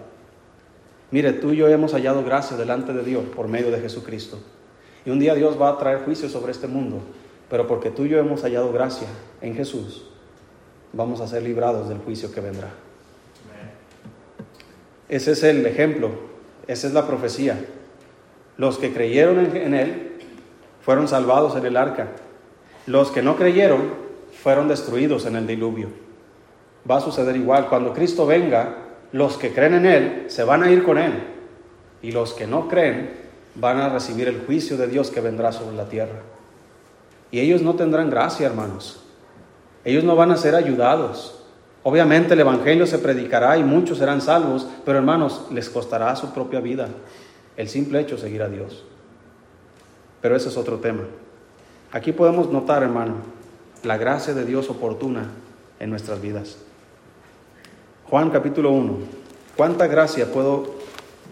[1.10, 4.38] Mire, tú y yo hemos hallado gracia delante de Dios por medio de Jesucristo.
[5.04, 7.00] Y un día Dios va a traer juicio sobre este mundo.
[7.50, 9.08] Pero porque tú y yo hemos hallado gracia
[9.42, 10.06] en Jesús,
[10.92, 12.70] vamos a ser librados del juicio que vendrá.
[15.08, 16.10] Ese es el ejemplo,
[16.66, 17.58] esa es la profecía.
[18.56, 20.12] Los que creyeron en Él
[20.80, 22.08] fueron salvados en el arca.
[22.86, 23.80] Los que no creyeron
[24.42, 25.88] fueron destruidos en el diluvio.
[26.90, 27.68] Va a suceder igual.
[27.68, 28.76] Cuando Cristo venga,
[29.12, 31.12] los que creen en Él se van a ir con Él.
[32.02, 33.10] Y los que no creen
[33.54, 36.20] van a recibir el juicio de Dios que vendrá sobre la tierra.
[37.30, 39.02] Y ellos no tendrán gracia, hermanos.
[39.84, 41.38] Ellos no van a ser ayudados.
[41.82, 46.60] Obviamente el Evangelio se predicará y muchos serán salvos, pero hermanos, les costará su propia
[46.60, 46.88] vida
[47.56, 48.84] el simple hecho de seguir a Dios.
[50.20, 51.02] Pero ese es otro tema.
[51.90, 53.16] Aquí podemos notar, hermano,
[53.82, 55.26] la gracia de Dios oportuna
[55.80, 56.58] en nuestras vidas.
[58.08, 58.98] Juan capítulo 1.
[59.56, 60.76] ¿Cuánta gracia puedo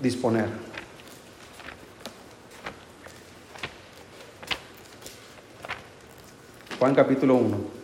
[0.03, 0.47] disponer?
[6.79, 7.80] Juan capítulo 1.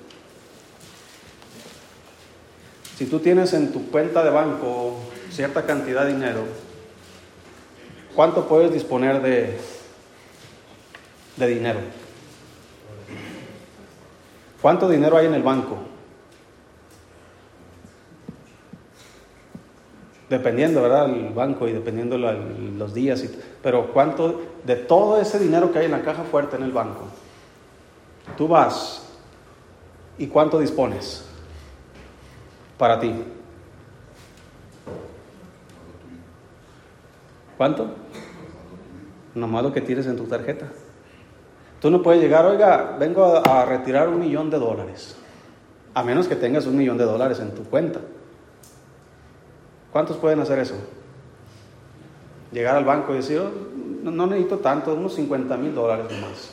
[2.96, 4.96] Si tú tienes en tu cuenta de banco
[5.30, 6.44] cierta cantidad de dinero,
[8.14, 9.58] ¿cuánto puedes disponer de,
[11.36, 11.80] de dinero?
[14.62, 15.76] ¿Cuánto dinero hay en el banco?
[20.30, 21.10] Dependiendo, ¿verdad?
[21.10, 23.22] El banco y dependiendo los días.
[23.62, 27.02] pero ¿cuánto de todo ese dinero que hay en la caja fuerte en el banco?
[28.38, 29.02] Tú vas
[30.16, 31.25] y ¿cuánto dispones?
[32.78, 33.12] Para ti?
[37.56, 37.88] ¿Cuánto?
[39.34, 40.66] Nomás lo que tienes en tu tarjeta.
[41.80, 45.16] Tú no puedes llegar, oiga, vengo a, retirar un millón de dólares.
[45.94, 48.00] A menos que tengas un millón de dólares en tu cuenta.
[49.92, 50.74] ¿Cuántos pueden hacer eso?
[52.52, 56.52] Llegar al banco y decir, oh, no, necesito tanto, unos 50 mil dólares más.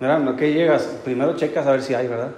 [0.00, 2.32] No que llegas, primero checas a ver si hay, ¿verdad?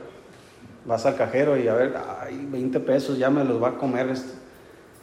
[0.84, 4.14] Vas al cajero y a ver, hay 20 pesos, ya me los va a comer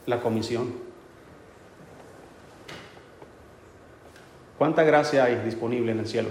[0.05, 0.73] la comisión.
[4.57, 6.29] ¿Cuánta gracia hay disponible en el cielo?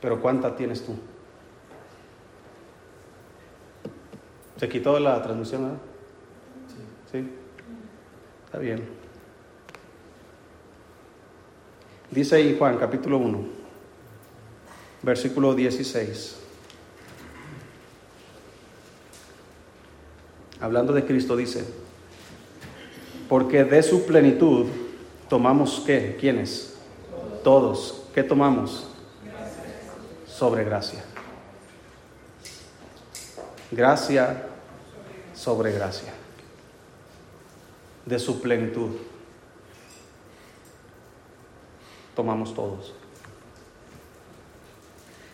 [0.00, 0.96] Pero ¿cuánta tienes tú?
[4.58, 5.78] ¿Se quitó la transmisión, verdad?
[7.10, 7.18] Sí.
[7.18, 7.30] ¿Sí?
[8.46, 8.95] Está bien.
[12.16, 13.44] Dice ahí Juan capítulo 1,
[15.02, 16.36] versículo 16.
[20.58, 21.66] Hablando de Cristo dice,
[23.28, 24.64] porque de su plenitud
[25.28, 26.16] tomamos qué?
[26.18, 26.78] ¿Quiénes?
[27.44, 28.04] Todos.
[28.14, 28.88] ¿Qué tomamos?
[30.26, 31.04] Sobre gracia.
[33.70, 34.42] Gracia
[35.34, 36.14] sobre gracia.
[38.06, 38.92] De su plenitud
[42.16, 42.92] tomamos todos.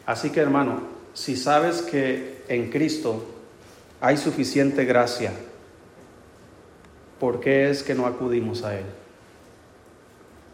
[0.04, 0.82] Así que hermano,
[1.14, 3.24] si sabes que en Cristo
[4.00, 5.32] hay suficiente gracia,
[7.18, 8.84] ¿por qué es que no acudimos a Él?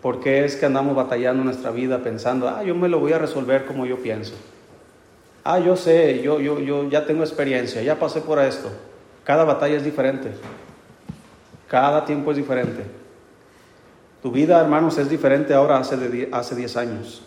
[0.02, 3.18] ¿Por qué es que andamos batallando nuestra vida pensando, ah, yo me lo voy a
[3.18, 4.34] resolver como yo pienso?
[5.42, 8.70] Ah, yo sé, yo, yo, yo ya tengo experiencia, ya pasé por esto.
[9.24, 10.30] Cada batalla es diferente.
[11.68, 12.84] Cada tiempo es diferente.
[14.22, 17.22] Tu vida, hermanos, es diferente ahora hace, hace 10 años.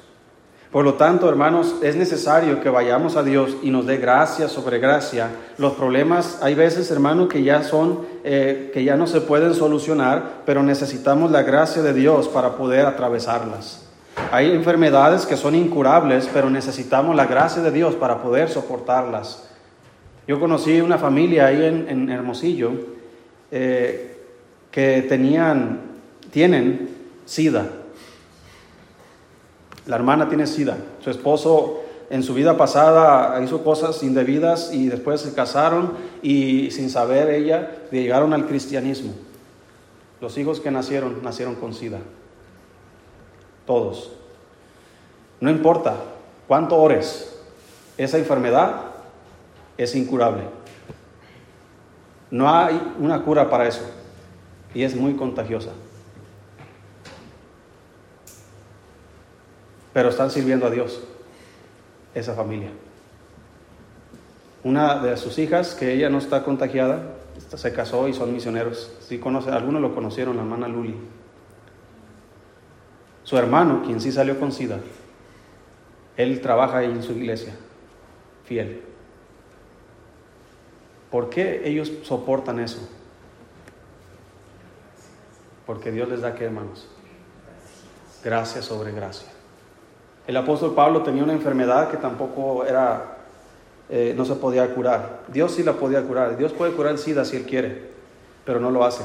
[0.72, 4.80] Por lo tanto, hermanos, es necesario que vayamos a Dios y nos dé gracia sobre
[4.80, 5.30] gracia.
[5.58, 10.44] Los problemas, hay veces, hermanos, que ya son, eh, que ya no se pueden solucionar,
[10.46, 13.86] pero necesitamos la gracia de Dios para poder atravesarlas.
[14.32, 19.50] Hay enfermedades que son incurables, pero necesitamos la gracia de Dios para poder soportarlas.
[20.26, 22.72] Yo conocí una familia ahí en, Hermosillo
[23.52, 24.18] eh,
[24.72, 25.91] que tenían
[26.32, 26.89] tienen
[27.26, 27.70] SIDA.
[29.86, 30.78] La hermana tiene SIDA.
[31.04, 36.89] Su esposo en su vida pasada hizo cosas indebidas y después se casaron y sin
[36.89, 39.13] saber ella llegaron al cristianismo.
[40.20, 42.00] Los hijos que nacieron nacieron con SIDA.
[43.65, 44.12] Todos.
[45.39, 45.96] No importa
[46.48, 47.39] cuánto ores,
[47.98, 48.82] esa enfermedad
[49.78, 50.44] es incurable.
[52.30, 53.84] No hay una cura para eso
[54.74, 55.72] y es muy contagiosa.
[59.94, 61.02] Pero están sirviendo a Dios,
[62.14, 62.70] esa familia.
[64.64, 67.16] Una de sus hijas, que ella no está contagiada,
[67.56, 68.92] se casó y son misioneros.
[69.02, 70.96] Sí conoce, algunos lo conocieron, la hermana Luli.
[73.24, 74.80] Su hermano, quien sí salió con SIDA,
[76.18, 77.54] él trabaja ahí en su iglesia,
[78.46, 78.82] fiel.
[81.10, 82.88] ¿Por qué ellos soportan eso?
[85.66, 86.88] Porque Dios les da qué, hermanos?
[88.24, 89.31] Gracia sobre gracia.
[90.32, 93.17] El apóstol Pablo tenía una enfermedad que tampoco era,
[93.89, 95.24] eh, no se podía curar.
[95.28, 96.38] Dios sí la podía curar.
[96.38, 97.89] Dios puede curar el SIDA si Él quiere,
[98.46, 99.04] pero no lo hace.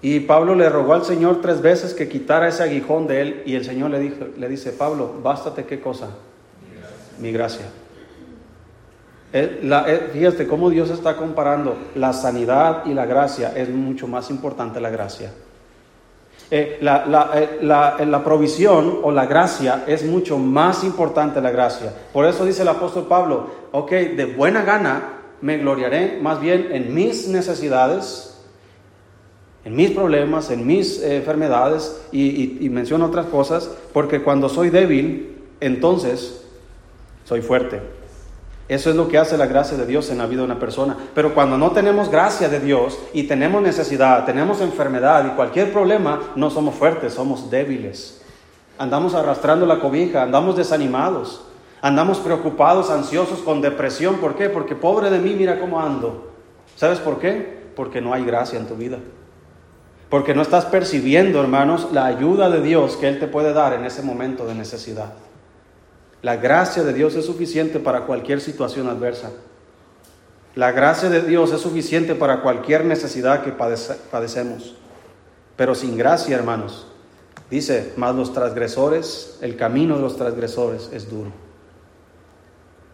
[0.00, 3.56] Y Pablo le rogó al Señor tres veces que quitara ese aguijón de él y
[3.56, 6.10] el Señor le, dijo, le dice, Pablo, bástate qué cosa?
[7.18, 7.66] Mi gracia.
[10.12, 13.54] fíjate cómo Dios está comparando la sanidad y la gracia.
[13.56, 15.32] Es mucho más importante la gracia.
[16.50, 21.92] Eh, la, eh, la, provisión o la gracia es mucho más importante la gracia.
[22.12, 26.94] Por eso dice el apóstol Pablo, ok, de buena gana me gloriaré más bien en
[26.94, 28.38] mis necesidades,
[29.64, 35.42] en mis problemas, en mis eh, enfermedades y, y otras cosas, porque cuando soy débil,
[35.60, 36.44] entonces
[37.24, 38.03] soy fuerte.
[38.66, 40.96] Eso es lo que hace la gracia de Dios en la vida de una persona.
[41.14, 46.32] Pero cuando no tenemos gracia de Dios y tenemos necesidad, tenemos enfermedad y cualquier problema,
[46.34, 48.22] no somos fuertes, somos débiles.
[48.78, 51.42] Andamos arrastrando la cobija, andamos desanimados,
[51.82, 54.16] andamos preocupados, ansiosos, con depresión.
[54.16, 54.48] ¿Por qué?
[54.48, 56.32] Porque pobre de mí, mira cómo ando.
[56.74, 57.64] ¿Sabes por qué?
[57.76, 58.98] Porque no hay gracia en tu vida.
[60.08, 63.84] Porque no estás percibiendo, hermanos, la ayuda de Dios que Él te puede dar en
[63.84, 65.12] ese momento de necesidad.
[66.24, 69.30] La gracia de Dios es suficiente para cualquier situación adversa.
[70.54, 74.74] La gracia de Dios es suficiente para cualquier necesidad que padecemos.
[75.54, 76.86] Pero sin gracia, hermanos,
[77.50, 81.30] dice, más los transgresores, el camino de los transgresores es duro.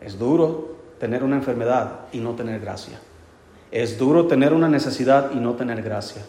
[0.00, 2.98] Es duro tener una enfermedad y no tener gracia.
[3.70, 6.22] Es duro tener una necesidad y no tener gracia.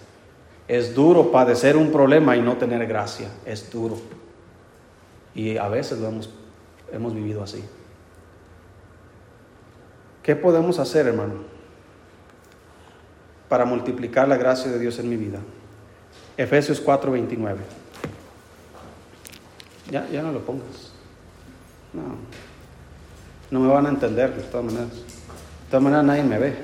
[0.68, 3.30] Es duro padecer un problema y no tener gracia.
[3.44, 3.98] Es duro.
[5.34, 6.30] Y a veces lo hemos
[6.92, 7.64] hemos vivido así.
[10.24, 11.36] ¿Qué podemos hacer, hermano,
[13.50, 15.40] para multiplicar la gracia de Dios en mi vida?
[16.38, 17.58] Efesios 4:29.
[19.90, 20.94] Ya, ya no lo pongas.
[21.94, 22.16] No.
[23.50, 24.94] No me van a entender de todas maneras.
[24.94, 26.56] De todas maneras nadie me ve.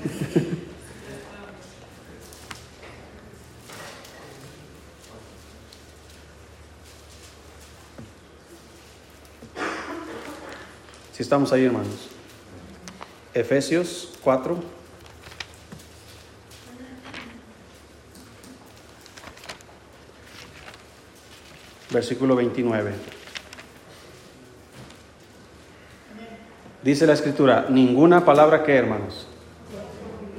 [11.22, 12.08] estamos ahí, hermanos.
[13.34, 14.56] Efesios 4.
[21.90, 22.92] Versículo 29.
[26.82, 29.26] Dice la escritura, ninguna palabra que, hermanos,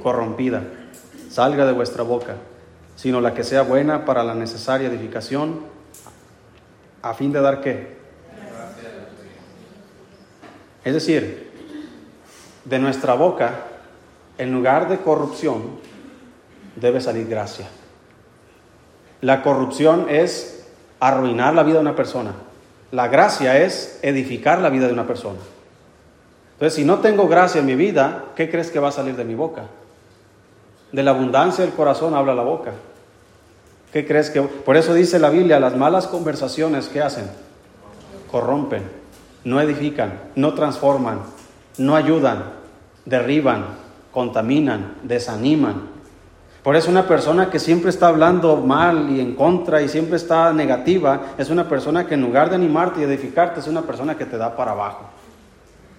[0.02, 0.64] corrompida,
[1.30, 2.36] salga de vuestra boca,
[2.96, 5.60] sino la que sea buena para la necesaria edificación,
[7.02, 8.01] a fin de dar qué?
[10.84, 11.50] Es decir,
[12.64, 13.66] de nuestra boca,
[14.38, 15.62] en lugar de corrupción,
[16.76, 17.68] debe salir gracia.
[19.20, 20.66] La corrupción es
[20.98, 22.32] arruinar la vida de una persona.
[22.90, 25.38] La gracia es edificar la vida de una persona.
[26.54, 29.24] Entonces, si no tengo gracia en mi vida, ¿qué crees que va a salir de
[29.24, 29.64] mi boca?
[30.90, 32.72] De la abundancia del corazón habla la boca.
[33.92, 34.42] ¿Qué crees que.?
[34.42, 37.30] Por eso dice la Biblia: las malas conversaciones, ¿qué hacen?
[38.30, 39.01] Corrompen
[39.44, 41.20] no edifican, no transforman,
[41.78, 42.44] no ayudan,
[43.04, 43.64] derriban,
[44.10, 45.90] contaminan, desaniman.
[46.62, 50.52] Por eso una persona que siempre está hablando mal y en contra y siempre está
[50.52, 54.26] negativa, es una persona que en lugar de animarte y edificarte, es una persona que
[54.26, 55.06] te da para abajo.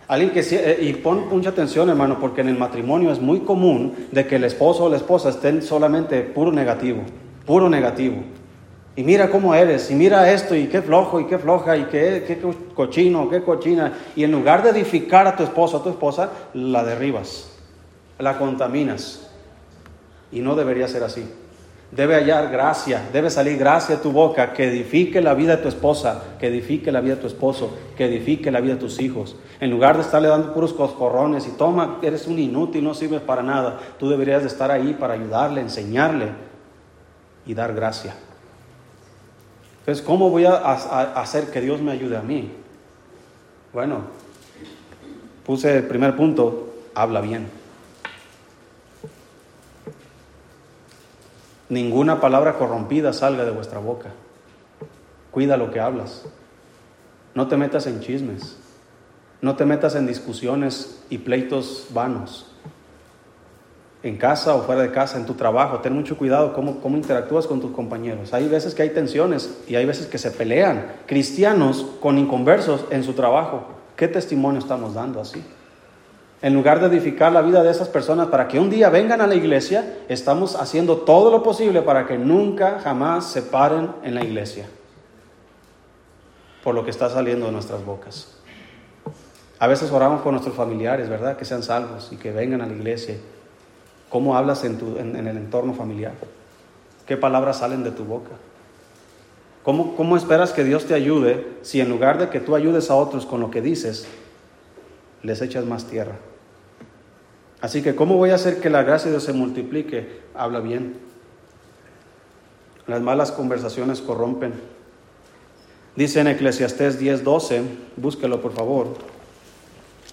[0.07, 3.95] Alguien que eh, y pon mucha atención, hermano, porque en el matrimonio es muy común
[4.11, 7.01] de que el esposo o la esposa estén solamente puro negativo,
[7.45, 8.17] puro negativo.
[8.95, 12.23] Y mira cómo eres, y mira esto, y qué flojo, y qué floja, y qué,
[12.27, 12.39] qué
[12.75, 13.93] cochino, qué cochina.
[14.15, 17.51] Y en lugar de edificar a tu esposo, a tu esposa, la derribas,
[18.19, 19.27] la contaminas.
[20.31, 21.25] Y no debería ser así.
[21.89, 25.69] Debe hallar gracia, debe salir gracia de tu boca que edifique la vida de tu
[25.69, 29.35] esposa, que edifique la vida de tu esposo, que edifique la vida de tus hijos.
[29.59, 33.43] En lugar de estarle dando puros coscorrones y toma, eres un inútil, no sirves para
[33.43, 36.29] nada, tú deberías de estar ahí para ayudarle, enseñarle
[37.45, 38.15] y dar gracia.
[39.83, 42.53] Entonces, ¿cómo voy a, hacer que Dios me ayude a mí?
[43.73, 44.03] Bueno,
[45.45, 47.49] puse el primer punto, habla bien.
[51.67, 54.11] Ninguna palabra corrompida salga de vuestra boca.
[55.31, 56.23] Cuida lo que hablas.
[57.35, 58.55] No te metas en chismes.
[59.41, 62.52] No te metas en discusiones y pleitos vanos.
[64.03, 67.47] En casa o fuera de casa, en tu trabajo, ten mucho cuidado cómo, cómo interactúas
[67.47, 68.33] con tus compañeros.
[68.33, 70.87] Hay veces que hay tensiones y hay veces que se pelean.
[71.05, 73.63] Cristianos con inconversos en su trabajo.
[73.95, 75.41] ¿Qué testimonio estamos dando así?
[76.41, 79.27] En lugar de edificar la vida de esas personas para que un día vengan a
[79.27, 84.25] la iglesia, estamos haciendo todo lo posible para que nunca, jamás se paren en la
[84.25, 84.67] iglesia.
[86.61, 88.35] Por lo que está saliendo de nuestras bocas.
[89.59, 91.37] A veces oramos por nuestros familiares, ¿verdad?
[91.37, 93.15] Que sean salvos y que vengan a la iglesia.
[94.13, 96.13] ¿Cómo hablas en, tu, en, el entorno familiar?
[97.07, 98.29] ¿Qué palabras salen de tu boca?
[99.63, 102.95] ¿Cómo, ¿Cómo esperas que Dios te ayude si en lugar de que tú ayudes a
[102.95, 104.05] otros con lo que dices,
[105.23, 106.13] les echas más tierra?
[107.59, 110.21] Así que, ¿cómo voy a hacer que la gracia de Dios se multiplique?
[110.35, 110.93] Habla bien.
[112.85, 114.53] Las malas conversaciones corrompen.
[115.95, 117.63] Dice en Eclesiastés 10:12,
[117.97, 118.89] búsquelo por favor.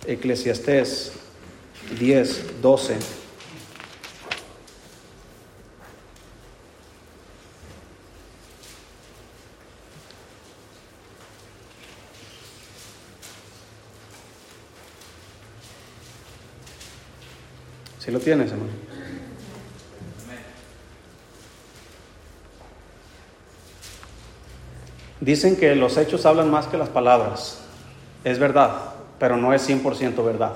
[0.06, 1.12] Eclesiastés
[1.98, 3.19] 10:12.
[18.10, 18.70] Lo tienes, hermano.
[25.20, 27.60] Dicen que los hechos hablan más que las palabras.
[28.24, 30.54] Es verdad, pero no es 100% verdad.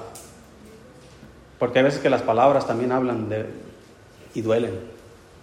[1.58, 3.46] Porque hay veces que las palabras también hablan de,
[4.34, 4.80] y duelen,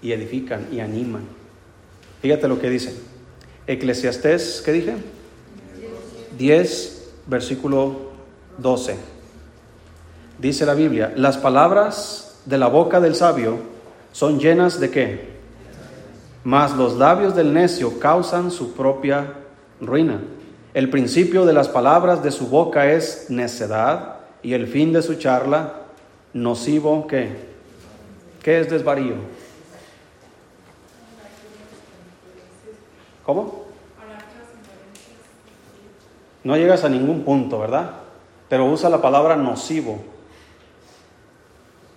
[0.01, 1.23] y edifican, y animan.
[2.21, 2.95] Fíjate lo que dice.
[3.67, 4.95] Eclesiastés, ¿qué dije?
[6.37, 8.11] 10, versículo
[8.57, 9.20] 12
[10.41, 13.59] dice la Biblia, las palabras de la boca del sabio
[14.11, 15.31] son llenas de qué?
[16.43, 19.33] Mas los labios del necio causan su propia
[19.79, 20.19] ruina.
[20.73, 25.15] El principio de las palabras de su boca es necedad y el fin de su
[25.15, 25.73] charla
[26.33, 27.29] nocivo qué?
[28.41, 29.15] ¿Qué es desvarío?
[33.23, 33.65] ¿Cómo?
[36.43, 37.91] No llegas a ningún punto, ¿verdad?
[38.49, 40.10] Pero usa la palabra nocivo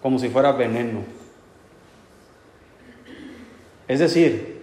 [0.04, 1.00] como si fuera veneno.
[3.88, 4.62] Es decir,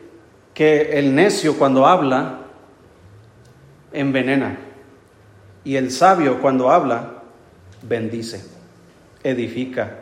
[0.53, 2.41] que el necio cuando habla
[3.91, 4.59] envenena
[5.63, 7.23] y el sabio cuando habla
[7.81, 8.45] bendice,
[9.23, 9.97] edifica,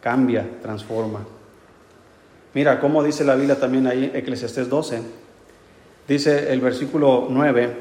[0.00, 1.20] cambia, transforma.
[2.52, 5.02] Mira cómo dice la Biblia también ahí, Eclesiastés 12.
[6.08, 7.76] Dice el versículo 9.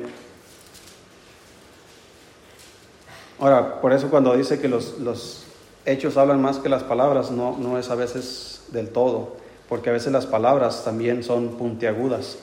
[3.39, 5.49] Ahora, por eso cuando dice que los, los
[5.92, 9.36] hechos hablan más que las palabras, no, no es a veces del todo,
[9.68, 12.38] porque a veces las palabras también son puntiagudas.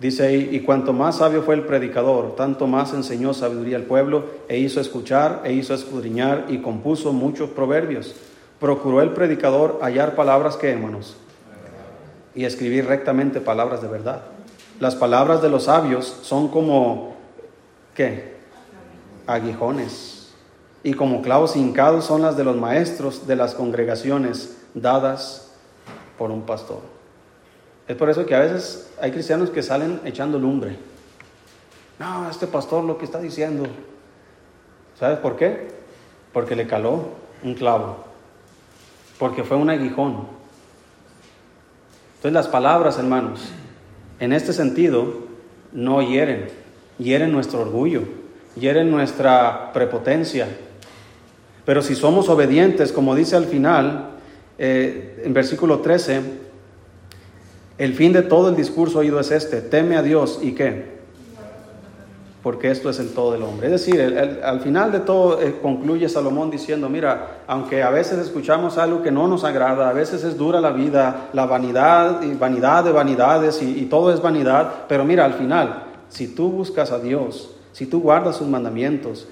[0.00, 4.24] Dice ahí, y cuanto más sabio fue el predicador, tanto más enseñó sabiduría al pueblo,
[4.48, 8.14] e hizo escuchar, e hizo escudriñar, y compuso muchos proverbios.
[8.58, 11.16] Procuró el predicador hallar palabras que, hermanos,
[12.34, 14.22] y escribir rectamente palabras de verdad.
[14.80, 17.14] Las palabras de los sabios son como,
[17.94, 18.34] ¿qué?
[19.26, 20.13] Aguijones
[20.84, 25.50] y como clavos hincados son las de los maestros de las congregaciones dadas
[26.18, 26.80] por un pastor.
[27.88, 30.76] Es por eso que a veces hay cristianos que salen echando lumbre.
[31.98, 33.64] No, este pastor lo que está diciendo.
[34.98, 35.68] ¿Sabes por qué?
[36.34, 37.08] Porque le caló
[37.42, 38.04] un clavo.
[39.18, 40.28] Porque fue un aguijón.
[42.16, 43.40] Entonces las palabras, hermanos,
[44.20, 45.24] en este sentido,
[45.72, 46.48] no hieren.
[46.98, 48.02] Hieren nuestro orgullo.
[48.56, 50.46] Hieren nuestra prepotencia
[51.64, 54.10] pero si somos obedientes, como dice al final,
[54.58, 56.20] eh, en versículo 13,
[57.78, 60.94] el fin de todo el discurso oído es este, teme a Dios y qué?
[62.42, 63.68] Porque esto es el todo del hombre.
[63.68, 64.00] Es decir,
[64.44, 69.10] al final de todo eh, concluye Salomón diciendo, mira, aunque a veces escuchamos algo que
[69.10, 73.62] no nos agrada, a veces es dura la vida, la vanidad y vanidad de vanidades
[73.62, 77.86] y, y todo es vanidad, pero mira, al final, si tú buscas a Dios, si
[77.86, 79.26] tú guardas sus mandamientos,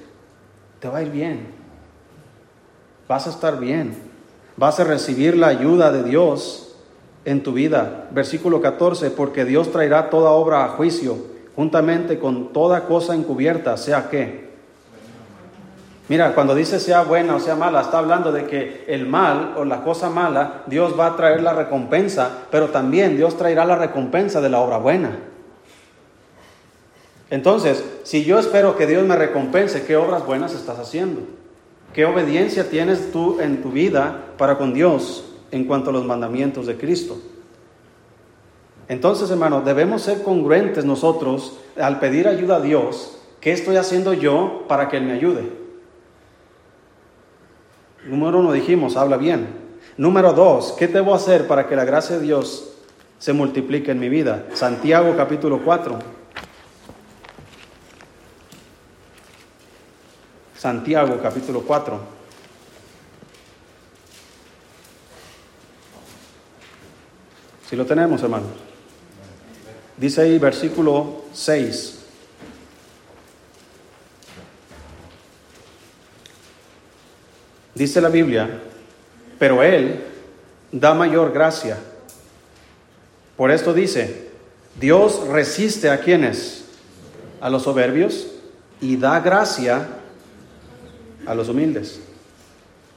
[0.81, 1.62] te va a ir bien
[3.13, 3.95] vas a estar bien,
[4.57, 6.77] vas a recibir la ayuda de Dios
[7.27, 8.09] en tu vida.
[8.11, 11.19] Versículo 14, porque Dios traerá toda obra a juicio,
[11.55, 14.51] juntamente con toda cosa encubierta, sea que.
[16.09, 19.67] Mira, cuando dice sea buena o sea mala, está hablando de que el mal o
[19.67, 24.41] la cosa mala, Dios va a traer la recompensa, pero también Dios traerá la recompensa
[24.41, 25.19] de la obra buena.
[27.29, 31.42] Entonces, si yo espero que Dios me recompense, ¿qué obras buenas estás haciendo?
[31.93, 36.67] ¿Qué obediencia tienes tú en tu vida para con Dios en cuanto a los mandamientos
[36.67, 37.19] de Cristo?
[38.89, 44.65] Entonces, hermanos, debemos ser congruentes nosotros al pedir ayuda a Dios, ¿qué estoy haciendo yo
[44.69, 45.45] para que Él me ayude?
[48.07, 49.47] Número uno dijimos, habla bien.
[49.97, 52.75] Número dos, ¿qué debo hacer para que la gracia de Dios
[53.19, 54.47] se multiplique en mi vida?
[54.55, 56.22] Santiago capítulo 4.
[60.63, 62.01] Santiago capítulo 4.
[67.69, 68.47] Si lo tenemos, hermano.
[69.97, 71.99] Dice ahí versículo 6.
[77.75, 78.49] Dice la Biblia,
[79.41, 80.05] pero Él
[80.71, 81.77] da mayor gracia.
[83.37, 84.31] Por esto dice,
[84.79, 86.67] Dios resiste a quienes?
[87.41, 88.29] A los soberbios
[88.81, 89.99] y da gracia
[91.27, 92.01] a los humildes.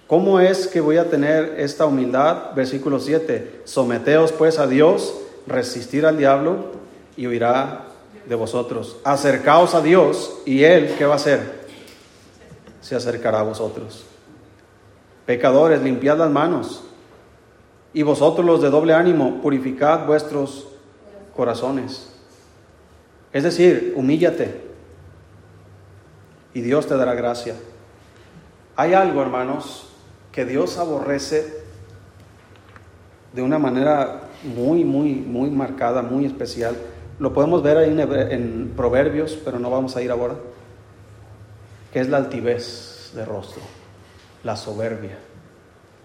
[0.08, 2.54] ¿Cómo es que voy a tener esta humildad?
[2.56, 3.62] Versículo 7.
[3.66, 5.16] Someteos pues a Dios,
[5.48, 6.74] resistir al diablo
[7.18, 7.86] y huirá
[8.28, 8.98] de vosotros.
[9.04, 11.66] Acercaos a Dios y Él, ¿qué va a hacer?
[12.82, 14.06] Se acercará a vosotros.
[15.26, 16.84] Pecadores, limpiad las manos.
[17.94, 20.68] Y vosotros los de doble ánimo, purificad vuestros
[21.36, 22.12] corazones.
[23.34, 24.62] Es decir, humíllate
[26.54, 27.56] y Dios te dará gracia.
[28.78, 29.88] Hay algo, hermanos,
[30.32, 31.64] que Dios aborrece
[33.32, 36.76] de una manera muy, muy, muy marcada, muy especial.
[37.20, 40.36] Lo podemos ver ahí en, Proverbios, pero no vamos a ir ahora,
[41.94, 43.62] que es la altivez de rostro,
[44.44, 45.18] la soberbia,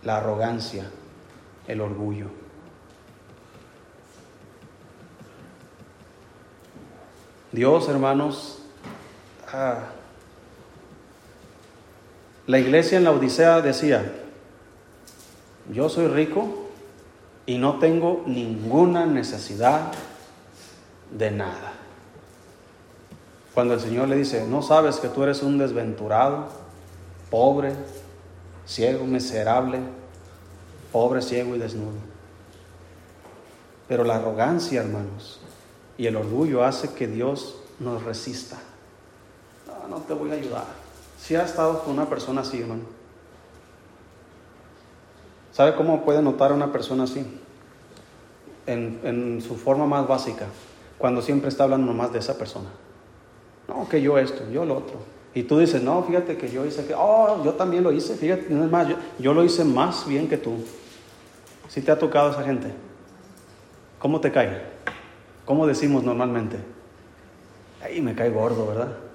[0.04, 0.84] la arrogancia,
[1.66, 2.26] el orgullo.
[7.50, 8.62] Dios, hermanos,
[9.52, 9.86] ah,
[12.50, 14.12] la iglesia en la Odisea decía,
[15.72, 16.66] yo soy rico
[17.46, 19.92] y no tengo ninguna necesidad
[21.16, 21.74] de nada.
[23.54, 26.48] Cuando el Señor le dice, no sabes que tú eres un desventurado,
[27.30, 27.72] pobre,
[28.66, 29.78] ciego, miserable,
[30.90, 32.00] pobre, ciego y desnudo.
[33.86, 35.38] Pero la arrogancia, hermanos,
[35.96, 38.58] y el orgullo hace que Dios nos resista.
[39.68, 40.79] No, no te voy a ayudar.
[41.20, 42.84] Si ha estado con una persona así, hermano.
[45.52, 47.24] ¿Sabe cómo puede notar a una persona así?
[48.66, 50.46] En, en, su forma más básica,
[50.96, 52.70] cuando siempre está hablando nomás de esa persona.
[53.68, 54.96] No, que yo esto, yo lo otro.
[55.34, 58.46] Y tú dices, no, fíjate que yo hice que, oh, yo también lo hice, fíjate,
[58.48, 60.64] no es más, yo, yo lo hice más bien que tú.
[61.68, 62.72] Si te ha tocado esa gente,
[63.98, 64.62] ¿cómo te cae?
[65.44, 66.56] ¿Cómo decimos normalmente?
[67.82, 69.09] Ahí me cae gordo, ¿verdad?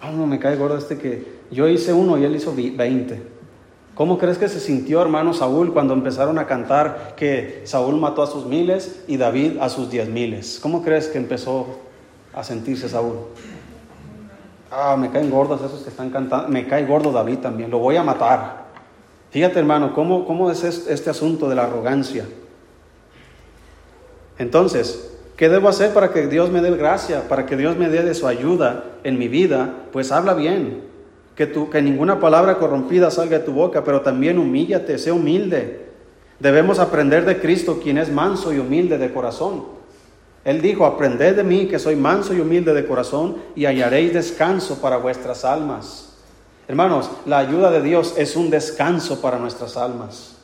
[0.00, 3.38] Ah, no, me cae gordo este que yo hice uno y él hizo 20.
[3.94, 8.28] ¿Cómo crees que se sintió hermano Saúl cuando empezaron a cantar que Saúl mató a
[8.28, 10.60] sus miles y David a sus diez miles?
[10.62, 11.80] ¿Cómo crees que empezó
[12.32, 13.16] a sentirse Saúl?
[14.70, 16.48] Ah, me caen gordos esos que están cantando.
[16.48, 18.68] Me cae gordo David también, lo voy a matar.
[19.30, 22.24] Fíjate hermano, ¿cómo, cómo es este asunto de la arrogancia?
[24.38, 28.02] Entonces, ¿Qué debo hacer para que Dios me dé gracia, para que Dios me dé
[28.02, 29.84] de su ayuda en mi vida?
[29.92, 30.82] Pues habla bien,
[31.36, 35.90] que, que ninguna palabra corrompida salga de tu boca, pero también humíllate, sé humilde.
[36.40, 39.62] Debemos aprender de Cristo, quien es manso y humilde de corazón.
[40.44, 44.80] Él dijo, aprended de mí, que soy manso y humilde de corazón, y hallaréis descanso
[44.80, 46.16] para vuestras almas.
[46.66, 50.34] Hermanos, la ayuda de Dios es un descanso para nuestras almas.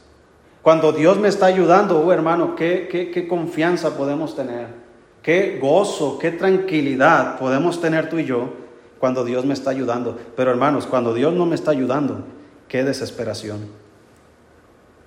[0.63, 4.84] Cuando Dios me está ayudando, oh hermano, ¿qué, qué, qué confianza podemos tener?
[5.25, 8.53] Qué gozo, qué tranquilidad podemos tener tú y yo
[8.99, 10.19] cuando Dios me está ayudando.
[10.37, 12.27] Pero hermanos, cuando Dios no me está ayudando,
[12.69, 13.67] qué desesperación.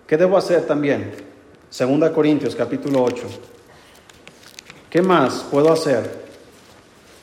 [0.08, 1.12] ¿Qué debo hacer también?
[1.70, 3.28] Segunda Corintios capítulo 8.
[4.90, 6.26] ¿Qué más puedo hacer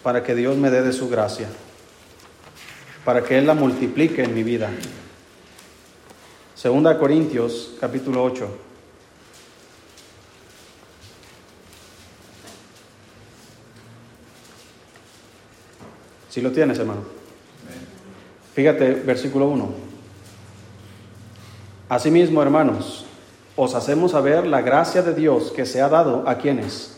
[0.05, 1.49] para que Dios me dé de su gracia?
[3.05, 4.70] Para que Él la multiplique en mi vida.
[6.55, 8.63] Segunda Corintios capítulo 8.
[16.35, 17.03] Si lo tienes, hermano.
[18.55, 19.68] Fíjate, versículo 1.
[21.89, 23.07] Asimismo, hermanos,
[23.55, 26.97] os hacemos saber la gracia de Dios que se ha dado a quienes?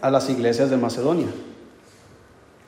[0.00, 1.26] A las iglesias de Macedonia,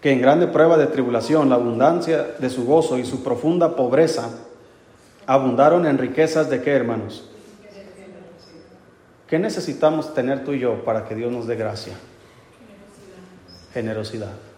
[0.02, 4.28] que en grande prueba de tribulación, la abundancia de su gozo y su profunda pobreza
[5.24, 7.30] abundaron en riquezas de qué, hermanos?
[9.26, 11.94] ¿Qué necesitamos tener tú y yo para que Dios nos dé gracia?
[13.72, 14.51] Generosidad.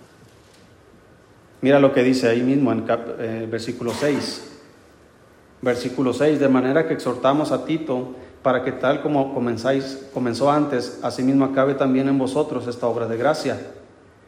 [1.65, 2.87] Mira lo que dice ahí mismo en el
[3.21, 4.51] eh, versículo 6.
[5.63, 11.01] Versículo 6, de manera que exhortamos a Tito para que tal como comenzáis, comenzó antes,
[11.03, 13.59] asimismo acabe también en vosotros esta obra de gracia.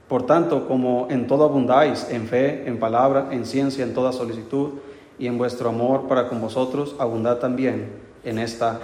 [0.09, 4.70] Por tanto, como en todo abundáis, en fe, en palabra, en ciencia, en toda solicitud,
[5.18, 7.91] y en vuestro amor para con vosotros, abundad también
[8.24, 8.80] en esta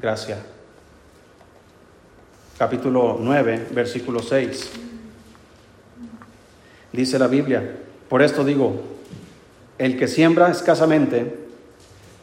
[0.00, 0.38] gracia.
[2.56, 4.70] Capítulo 9, versículo 6.
[6.92, 8.74] Dice la Biblia, por esto digo,
[9.78, 11.36] el que siembra escasamente,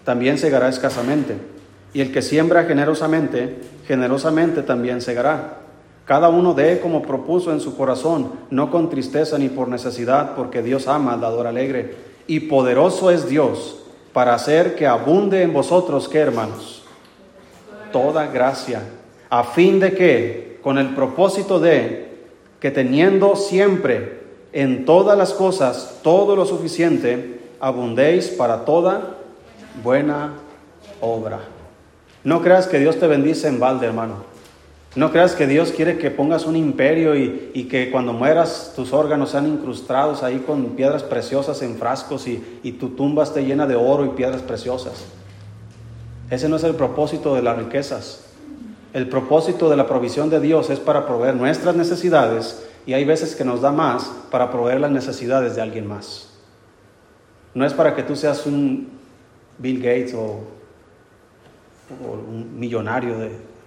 [0.04, 1.36] también segará escasamente,
[1.94, 3.58] y el que siembra generosamente,
[3.88, 5.60] generosamente también segará.
[6.06, 10.62] Cada uno dé como propuso en su corazón, no con tristeza ni por necesidad, porque
[10.62, 11.96] Dios ama al dador alegre.
[12.28, 13.80] Y poderoso es Dios
[14.14, 16.84] para hacer que abunde en vosotros, ¿qué hermanos?
[17.92, 18.82] Toda gracia,
[19.30, 22.06] a fin de que, con el propósito de
[22.60, 24.25] que teniendo siempre
[24.56, 29.18] en todas las cosas todo lo suficiente, abundéis para toda
[29.84, 30.32] buena
[31.02, 31.42] obra.
[32.24, 34.24] No creas que Dios te bendice en balde, hermano.
[34.96, 39.32] No creas que Dios quiere que pongas un imperio y, que cuando mueras tus órganos
[39.32, 43.76] sean incrustados ahí con piedras preciosas en frascos y, y tu tumba esté llena de
[43.76, 45.04] oro y piedras preciosas.
[46.30, 48.22] Ese no es el propósito de las riquezas.
[48.94, 53.36] El propósito de la provisión de Dios es para proveer nuestras necesidades y hay veces
[53.36, 56.30] que nos da más para proveer las necesidades de alguien más.
[57.54, 58.90] No es para que tú seas un
[59.58, 60.44] Bill Gates o,
[62.00, 63.16] un millonario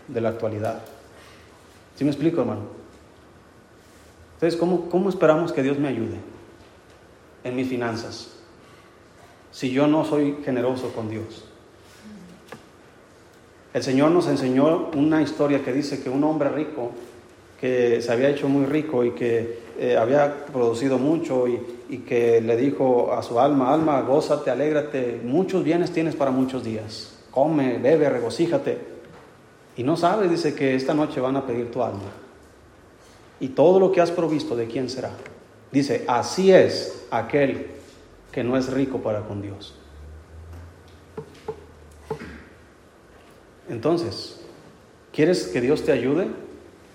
[0.09, 0.83] de la actualidad.
[1.99, 2.63] ¿Sí me explico, hermano?
[4.35, 6.17] Entonces, ¿cómo, ¿cómo esperamos que Dios me ayude
[7.43, 8.31] en mis finanzas
[9.51, 11.45] si yo no soy generoso con Dios?
[13.75, 16.93] El Señor nos enseñó una historia que dice que un hombre rico,
[17.61, 22.41] que se había hecho muy rico y que eh, había producido mucho y, y, que
[22.41, 27.79] le dijo a su alma, alma, gózate, alégrate, muchos bienes tienes para muchos días, come,
[27.79, 28.79] bebe, regocíjate.
[29.77, 32.11] Y no sabes, dice, que esta noche van a pedir tu alma.
[33.41, 35.11] Y todo lo que has provisto, ¿de quién será?
[35.71, 37.69] Dice, así es aquel
[38.33, 39.75] que no es rico para con Dios.
[43.69, 44.41] Entonces,
[45.13, 46.27] ¿quieres que Dios te ayude?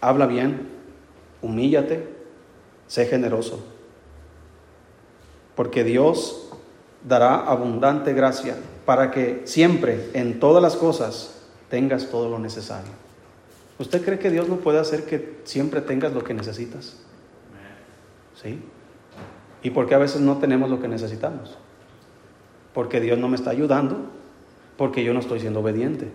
[0.03, 0.67] Habla bien,
[1.41, 2.05] humíllate,
[2.87, 3.63] sé generoso.
[5.55, 6.49] Porque Dios
[7.07, 12.91] dará abundante gracia para que siempre, en todas las cosas, tengas todo lo necesario.
[13.79, 16.97] ¿Usted cree que Dios no puede hacer que siempre tengas lo que necesitas?
[18.35, 18.59] ¿Sí?
[19.61, 21.57] ¿Y por qué a veces no tenemos lo que necesitamos?
[22.73, 23.99] Porque Dios no me está ayudando,
[24.75, 26.11] porque yo no estoy siendo obediente,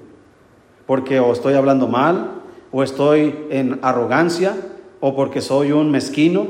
[0.86, 2.37] porque o estoy hablando mal,
[2.72, 4.56] o estoy en arrogancia,
[5.00, 6.46] o porque soy un mezquino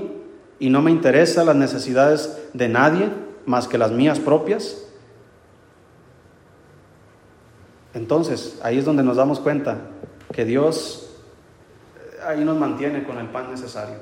[0.58, 3.10] y no me interesan las necesidades de nadie
[3.46, 4.84] más que las mías propias.
[7.94, 9.78] Entonces, ahí es donde nos damos cuenta
[10.32, 11.10] que Dios
[11.96, 13.96] eh, ahí nos mantiene con el pan necesario,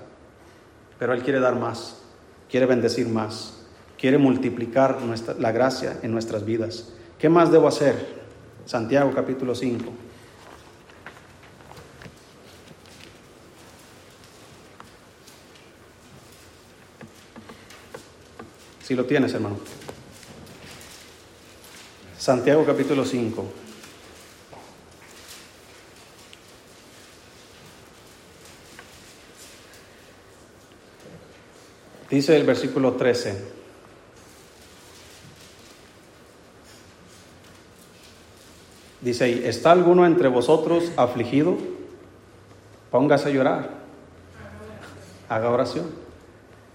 [0.99, 2.03] pero Él quiere dar más,
[2.51, 3.65] quiere bendecir más,
[3.99, 6.93] quiere multiplicar nuestra, la gracia en nuestras vidas.
[7.19, 8.17] ¿Qué más debo hacer?
[8.65, 10.06] Santiago capítulo 5.
[18.87, 19.59] Si lo tienes, hermano.
[22.17, 23.45] Santiago capítulo 5.
[32.09, 33.57] Dice el versículo 13.
[39.01, 41.59] Dice, ¿está alguno entre vosotros afligido?
[42.93, 43.71] Póngase a llorar.
[45.29, 45.91] Haga oración.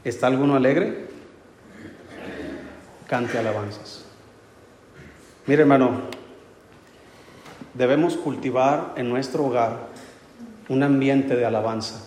[0.03, 1.10] ¿Está alguno alegre?
[3.11, 4.05] Cante alabanzas.
[5.45, 6.03] Mire hermano,
[7.73, 9.89] debemos cultivar en nuestro hogar
[10.69, 12.05] un ambiente de alabanza.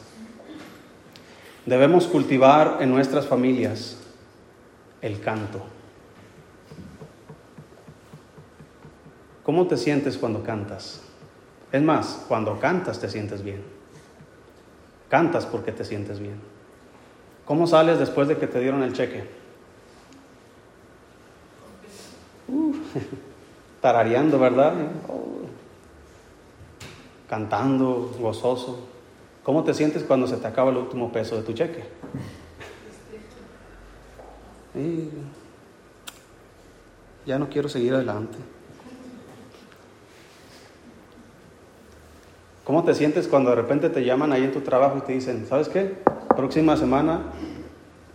[1.66, 3.98] Debemos cultivar en nuestras familias
[5.02, 5.60] el canto.
[9.42, 11.02] ¿Cómo te sientes cuando cantas?
[11.70, 13.62] Es más, cuando cantas te sientes bien.
[15.10, 16.40] Cantas porque te sientes bien.
[17.44, 19.43] ¿Cómo sales después de que te dieron el cheque?
[23.80, 24.74] Tarareando, ¿verdad?
[25.08, 25.24] Oh.
[27.28, 28.88] Cantando, gozoso.
[29.42, 31.84] ¿Cómo te sientes cuando se te acaba el último peso de tu cheque?
[37.26, 38.36] ya no quiero seguir adelante.
[42.64, 45.46] ¿Cómo te sientes cuando de repente te llaman ahí en tu trabajo y te dicen,
[45.46, 45.94] ¿sabes qué?
[46.34, 47.20] Próxima semana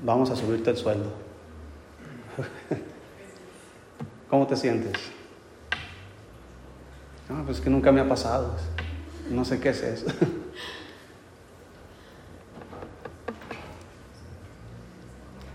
[0.04, 1.12] vamos a subirte el sueldo.
[4.30, 4.94] ¿Cómo te sientes?
[7.28, 8.56] No, pues que nunca me ha pasado.
[9.30, 10.06] No sé qué es eso.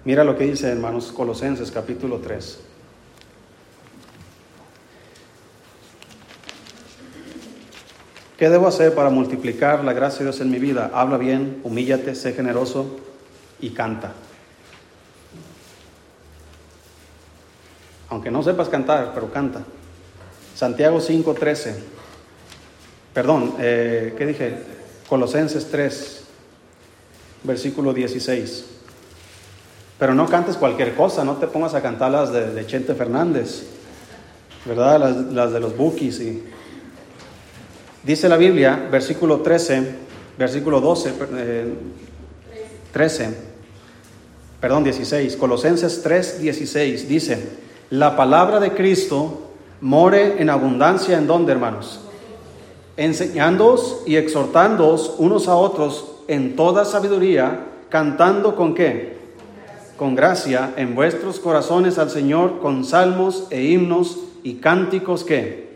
[0.04, 2.58] Mira lo que dice, hermanos, Colosenses capítulo 3.
[8.36, 10.90] ¿Qué debo hacer para multiplicar la gracia de Dios en mi vida?
[10.92, 12.96] Habla bien, humíllate, sé generoso
[13.60, 14.12] y canta.
[18.14, 19.64] Aunque no sepas cantar, pero canta.
[20.54, 21.74] Santiago 5:13.
[23.12, 24.54] Perdón, eh, ¿qué dije?
[25.08, 26.22] Colosenses 3,
[27.42, 28.66] versículo 16.
[29.98, 33.64] Pero no cantes cualquier cosa, no te pongas a cantar las de, Chente Fernández,
[34.64, 35.00] ¿verdad?
[35.00, 36.44] Las, las de los Bookies y
[38.04, 39.82] Dice la Biblia, versículo 13,
[40.38, 41.14] versículo 12,
[42.92, 43.28] 13, eh,
[44.60, 49.40] perdón, 16, Colosenses 3, 16, dice, la palabra de Cristo
[49.80, 52.00] more en abundancia en donde, hermanos?
[52.96, 59.18] Enseñándoos y exhortándoos unos a otros en toda sabiduría, cantando con qué?
[59.96, 65.74] Con gracia en vuestros corazones al Señor, con salmos e himnos y cánticos que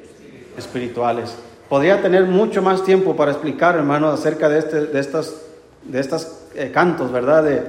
[0.57, 1.37] espirituales.
[1.69, 5.43] Podría tener mucho más tiempo para explicar, hermanos, acerca de, este, de estas,
[5.85, 7.45] de estas eh, cantos, ¿verdad?
[7.45, 7.63] De,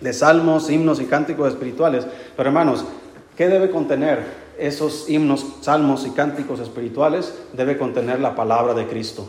[0.00, 2.06] de salmos, himnos y cánticos espirituales.
[2.36, 2.84] Pero hermanos,
[3.36, 4.24] ¿qué debe contener
[4.58, 7.34] esos himnos, salmos y cánticos espirituales?
[7.52, 9.28] Debe contener la palabra de Cristo.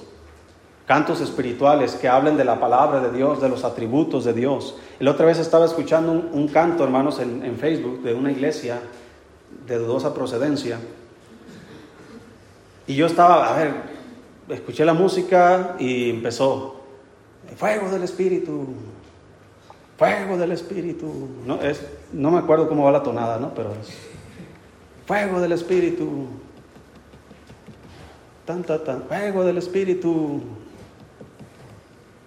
[0.86, 4.76] Cantos espirituales que hablen de la palabra de Dios, de los atributos de Dios.
[5.00, 8.80] La otra vez estaba escuchando un, canto, hermanos, en, en Facebook de una iglesia
[9.68, 10.80] de dudosa procedencia.
[12.88, 13.74] Y yo estaba, a ver,
[14.50, 16.78] escuché la música y empezó,
[17.58, 18.68] fuego del Espíritu,
[19.98, 21.28] fuego del Espíritu.
[21.46, 21.82] No, es,
[22.14, 23.54] no me acuerdo cómo va la tonada, ¿no?
[23.54, 23.94] Pero es,
[25.06, 26.28] fuego del Espíritu.
[28.46, 30.42] Tan, tan, tan, fuego del Espíritu.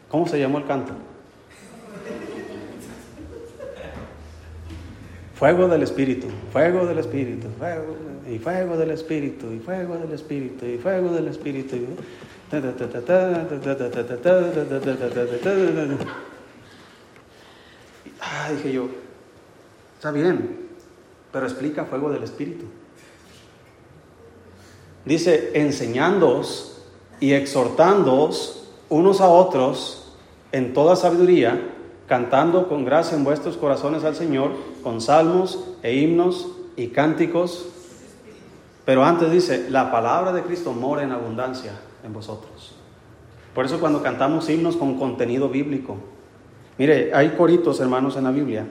[0.08, 0.92] ¿Cómo se llamó el canto?
[5.34, 7.96] Fuego del Espíritu, fuego del Espíritu, fuego
[8.30, 11.76] y fuego del Espíritu, y fuego del Espíritu, y fuego del Espíritu.
[18.40, 18.88] Ah, dije yo,
[19.96, 20.68] está bien,
[21.32, 22.64] pero explica fuego del Espíritu.
[25.04, 26.82] Dice, enseñándoos
[27.20, 30.12] y exhortándoos unos a otros
[30.52, 31.60] en toda sabiduría,
[32.06, 37.66] cantando con gracia en vuestros corazones al Señor, con salmos e himnos y cánticos
[38.84, 41.72] pero antes dice, la palabra de Cristo mora en abundancia
[42.02, 42.74] en vosotros.
[43.54, 45.96] Por eso cuando cantamos himnos con contenido bíblico,
[46.80, 48.66] mire, hay coritos, hermanos, en la Biblia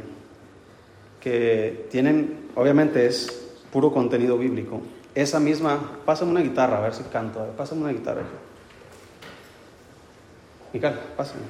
[1.22, 4.82] que tienen, obviamente es puro contenido bíblico.
[5.14, 8.24] Esa misma, pásame una guitarra, a ver si canto, pásame una guitarra.
[10.74, 11.44] Mical, pásame.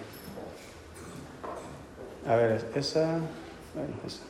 [2.27, 3.05] A ver, esa,
[3.73, 4.23] bueno, esa.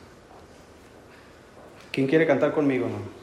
[1.90, 2.86] ¿Quién quiere cantar conmigo?
[2.86, 3.20] No?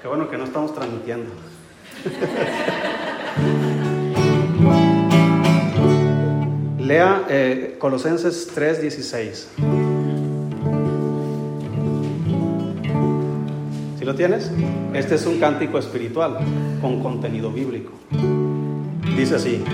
[0.00, 1.53] Qué bueno que no estamos transmitiendo.
[6.78, 9.46] Lea eh, Colosenses 3:16.
[13.98, 14.50] ¿Sí lo tienes?
[14.92, 16.36] Este es un cántico espiritual
[16.82, 17.92] con contenido bíblico.
[19.16, 19.64] Dice así.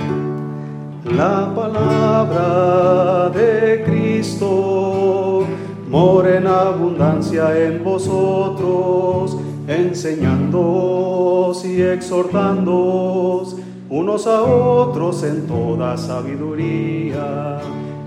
[1.04, 5.46] La palabra de Cristo
[5.88, 9.36] mora en abundancia en vosotros
[9.70, 13.56] enseñándoos y exhortándoos
[13.88, 17.60] unos a otros en toda sabiduría,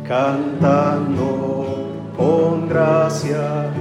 [0.06, 1.88] cantando
[2.18, 3.72] con gracia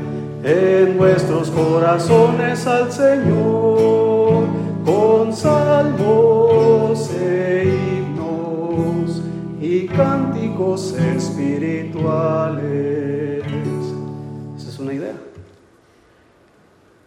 [0.44, 4.44] en vuestros corazones al Señor,
[4.84, 9.22] con salmos e himnos
[9.60, 13.31] y cánticos espirituales.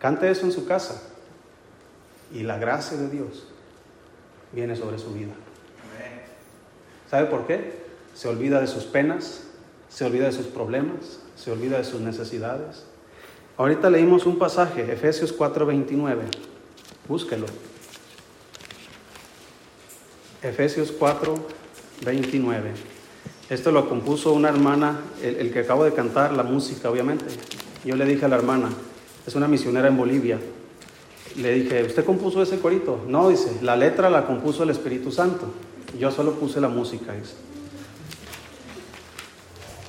[0.05, 1.01] Cante eso en su casa
[2.31, 3.47] y la gracia de Dios
[4.51, 5.33] viene sobre su vida.
[7.09, 7.79] ¿Sabe por qué?
[8.13, 9.45] Se olvida de sus penas,
[9.89, 12.83] se olvida de sus problemas, se olvida de sus necesidades.
[13.57, 16.25] Ahorita leímos un pasaje, Efesios 4:29.
[17.07, 17.47] Búsquelo.
[20.43, 22.73] Efesios 4:29.
[23.49, 27.25] Esto lo compuso una hermana, el, el que acabo de cantar, la música, obviamente.
[27.83, 28.69] Yo le dije a la hermana,
[29.25, 30.39] es una misionera en Bolivia.
[31.37, 33.03] Le dije, ¿usted compuso ese corito?
[33.07, 35.47] No, dice, la letra la compuso el Espíritu Santo.
[35.99, 37.13] Yo solo puse la música.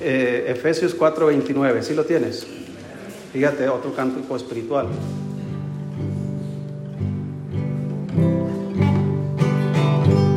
[0.01, 2.47] Eh, Efesios 4:29, ¿sí lo tienes?
[3.32, 4.87] Fíjate, otro cántico espiritual.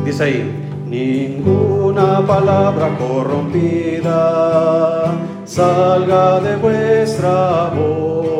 [0.04, 0.50] Dice ahí,
[0.86, 4.10] ninguna palabra corrompida
[5.44, 8.39] salga de vuestra ninguna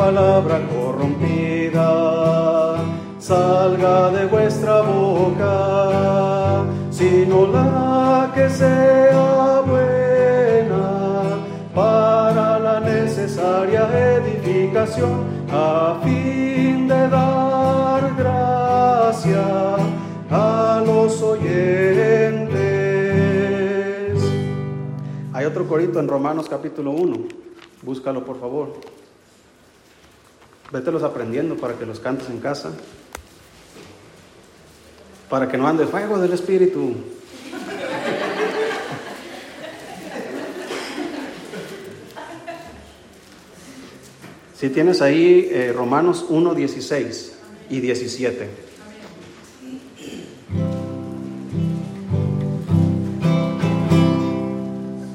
[0.00, 1.88] palabra corrompida
[3.18, 10.86] salga de vuestra boca, sino la que sea buena
[11.74, 13.82] para la necesaria
[14.16, 15.16] edificación
[15.52, 19.44] a fin de dar gracia
[20.30, 22.58] a los oyentes.
[25.34, 27.16] Hay otro corito en Romanos capítulo 1.
[27.82, 28.99] Búscalo por favor.
[30.70, 32.70] Vételos aprendiendo para que los cantes en casa.
[35.28, 36.94] Para que no ande fuego del Espíritu.
[44.56, 47.32] Si tienes ahí eh, Romanos 1, 16
[47.70, 48.69] y 17.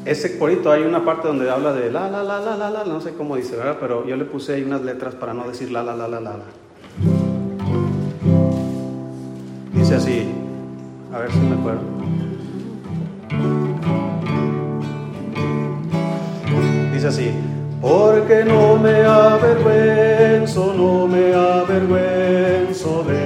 [0.06, 3.02] Ese corito hay una parte donde habla de la, la, la, la, la, la, no
[3.02, 3.78] sé cómo dice, ¿verdad?
[3.80, 6.36] Pero yo le puse ahí unas letras para no decir la, la, la, la, la.
[9.74, 10.32] Dice así,
[11.12, 11.82] a ver si me acuerdo.
[16.94, 17.32] Dice así,
[17.82, 23.25] porque no me avergüenzo, no me avergüenzo del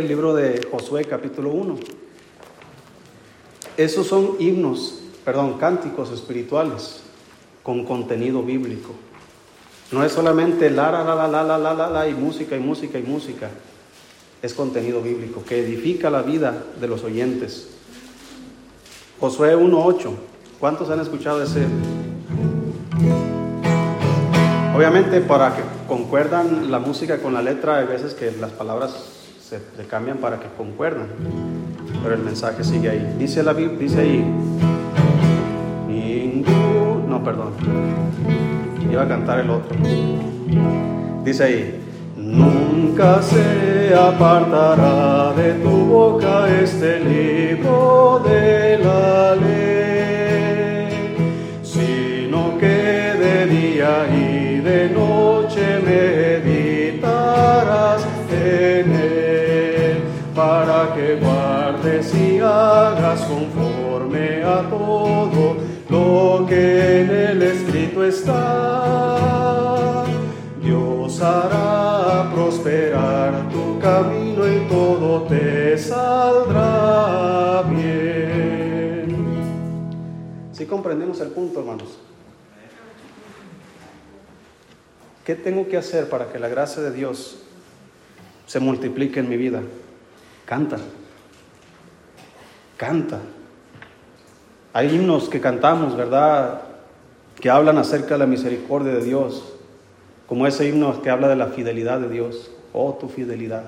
[0.00, 1.76] el libro de Josué capítulo 1.
[3.76, 7.00] Esos son himnos, perdón, cánticos espirituales
[7.62, 8.94] con contenido bíblico.
[9.92, 12.98] No es solamente la, la, la, la, la, la, la, la, y música y música
[12.98, 13.50] y música.
[14.40, 17.68] Es contenido bíblico que edifica la vida de los oyentes.
[19.18, 20.12] Josué 1.8.
[20.58, 21.66] ¿Cuántos han escuchado ese?
[24.74, 29.19] Obviamente para que concuerdan la música con la letra, hay veces que las palabras
[29.50, 31.08] se, cambian para que concuerdan.
[32.02, 33.16] Pero el mensaje sigue ahí.
[33.18, 34.24] Dice la Biblia, dice ahí.
[37.08, 37.52] No, perdón.
[38.90, 39.76] Iba a cantar el otro.
[41.24, 41.80] Dice ahí.
[42.16, 49.59] Nunca se apartará de tu boca este libro de la ley,
[62.42, 65.56] hagas conforme a todo
[65.88, 70.04] lo que en el escrito está.
[70.62, 79.16] Dios hará prosperar tu camino y todo te saldrá bien.
[80.52, 81.98] Si comprendemos el punto, hermanos.
[85.24, 87.38] ¿Qué tengo que hacer para que la gracia de Dios
[88.46, 89.62] se multiplique en mi vida?
[90.44, 90.78] Canta.
[92.80, 93.20] Canta.
[94.72, 96.62] Hay himnos que cantamos, ¿verdad?
[97.38, 99.52] Que hablan acerca de la misericordia de Dios
[100.26, 103.64] como ese himno que habla de la fidelidad de Dios, oh tu fidelidad.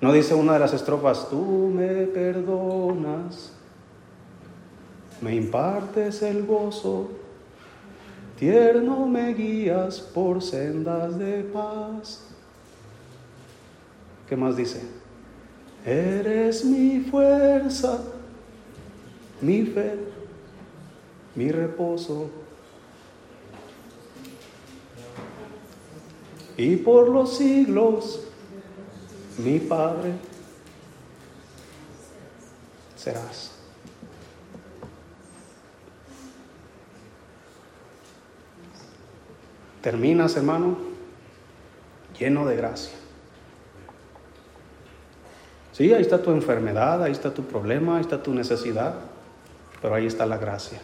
[0.00, 3.52] No dice una de las estrofas, tú me perdonas,
[5.20, 7.10] me impartes el gozo,
[8.38, 12.28] tierno me guías por sendas de paz.
[14.26, 15.03] ¿Qué más dice?
[15.84, 18.02] Eres mi fuerza,
[19.40, 19.98] mi fe,
[21.34, 22.30] mi reposo.
[26.56, 28.20] y por los siglos
[29.38, 30.12] mi Padre
[32.96, 33.50] serás.
[39.82, 40.78] Terminas, hermano,
[42.18, 43.03] lleno de gracia.
[45.74, 48.94] Sí, ahí está tu enfermedad, ahí está tu problema, ahí está tu necesidad,
[49.82, 50.78] pero ahí está la gracia.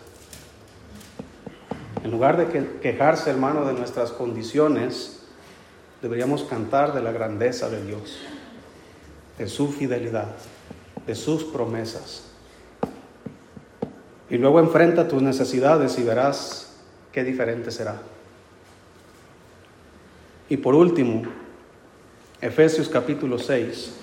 [2.03, 5.21] En lugar de quejarse, hermano, de nuestras condiciones,
[6.03, 8.19] deberíamos cantar de la grandeza de Dios,
[9.39, 10.35] de su fidelidad,
[11.07, 12.25] de sus promesas.
[14.29, 16.75] Y luego enfrenta tus necesidades y verás
[17.13, 18.03] qué diferente será.
[20.49, 21.23] Y por último,
[22.41, 24.00] Efesios capítulo 6.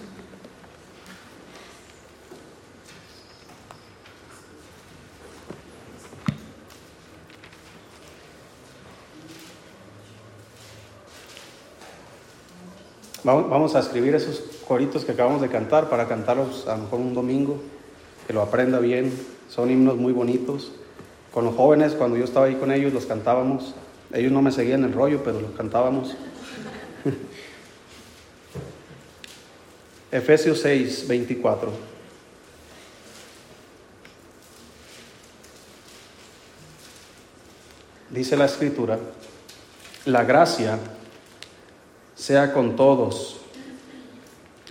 [13.28, 17.14] Vamos a escribir esos coritos que acabamos de cantar para cantarlos a lo mejor un
[17.14, 17.60] domingo,
[18.26, 19.12] que lo aprenda bien.
[19.50, 20.72] Son himnos muy bonitos.
[21.34, 23.76] Con los jóvenes, cuando yo estaba ahí con ellos, los cantábamos.
[24.14, 26.16] Ellos no me seguían el rollo, pero los cantábamos.
[30.14, 31.70] Efesios 6, 24.
[38.10, 38.98] Dice la escritura,
[40.06, 40.80] la gracia
[42.18, 43.40] sea con todos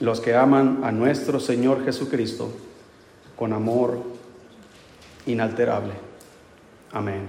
[0.00, 2.50] los que aman a nuestro Señor Jesucristo
[3.36, 4.02] con amor
[5.26, 5.92] inalterable.
[6.92, 7.28] Amén.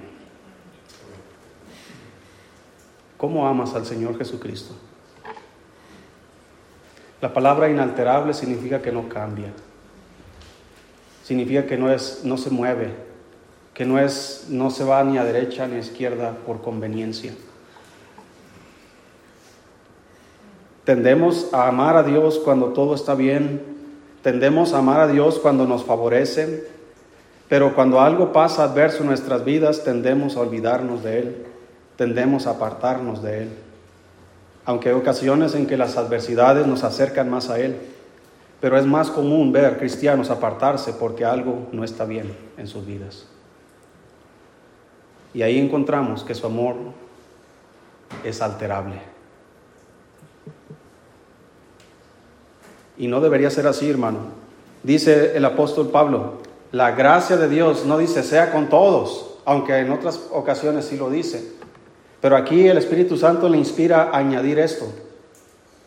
[3.18, 4.76] ¿Cómo amas al Señor Jesucristo?
[7.22, 9.53] La palabra inalterable significa que no cambia.
[11.24, 12.95] Significa que no es no se mueve,
[13.74, 17.34] que no es no se va ni a derecha ni a izquierda por conveniencia.
[20.88, 23.61] Tendemos a amar a Dios cuando todo está bien,
[24.23, 26.63] tendemos a amar a Dios cuando nos favorecen,
[27.49, 31.45] pero cuando algo pasa adverso en nuestras vidas, tendemos a olvidarnos de Él,
[31.97, 33.49] tendemos a apartarnos de Él.
[34.63, 37.75] Aunque hay ocasiones en que las adversidades nos acercan más a Él,
[38.61, 43.27] pero es más común ver cristianos apartarse porque algo no está bien en sus vidas.
[45.33, 46.75] Y ahí encontramos que su amor
[48.23, 49.16] es alterable.
[52.97, 54.19] Y no debería ser así, hermano.
[54.83, 56.33] Dice el apóstol Pablo,
[56.71, 61.09] la gracia de Dios no dice sea con todos, aunque en otras ocasiones sí lo
[61.09, 61.53] dice.
[62.21, 64.85] Pero aquí el Espíritu Santo le inspira a añadir esto,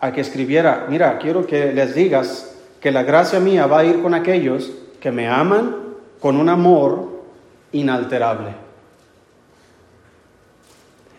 [0.00, 4.00] a que escribiera, mira, quiero que les digas que la gracia mía va a ir
[4.02, 5.76] con aquellos que me aman
[6.20, 7.08] con un amor
[7.72, 8.54] inalterable.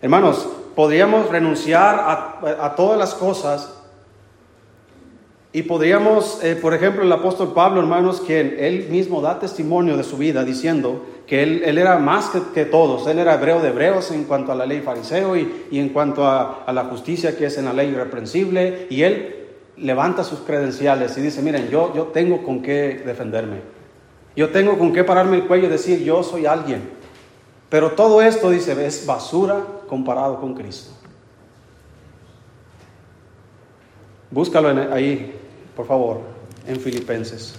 [0.01, 3.80] Hermanos, podríamos renunciar a, a todas las cosas
[5.53, 10.03] y podríamos, eh, por ejemplo, el apóstol Pablo, hermanos, quien él mismo da testimonio de
[10.03, 14.23] su vida diciendo que él, era más que, todos, él era hebreo de hebreos en
[14.23, 17.65] cuanto a la ley fariseo y, en cuanto a, a, la justicia que es en
[17.65, 22.61] la ley irreprensible, y él levanta sus credenciales y dice, miren, yo, yo tengo con
[22.61, 23.57] qué defenderme,
[24.37, 26.81] yo tengo con qué pararme el cuello y decir, yo soy alguien,
[27.69, 30.91] pero todo esto, dice, es basura comparado con Cristo.
[34.29, 35.40] Búscalo ahí,
[35.81, 36.21] por favor,
[36.67, 37.55] en Filipenses.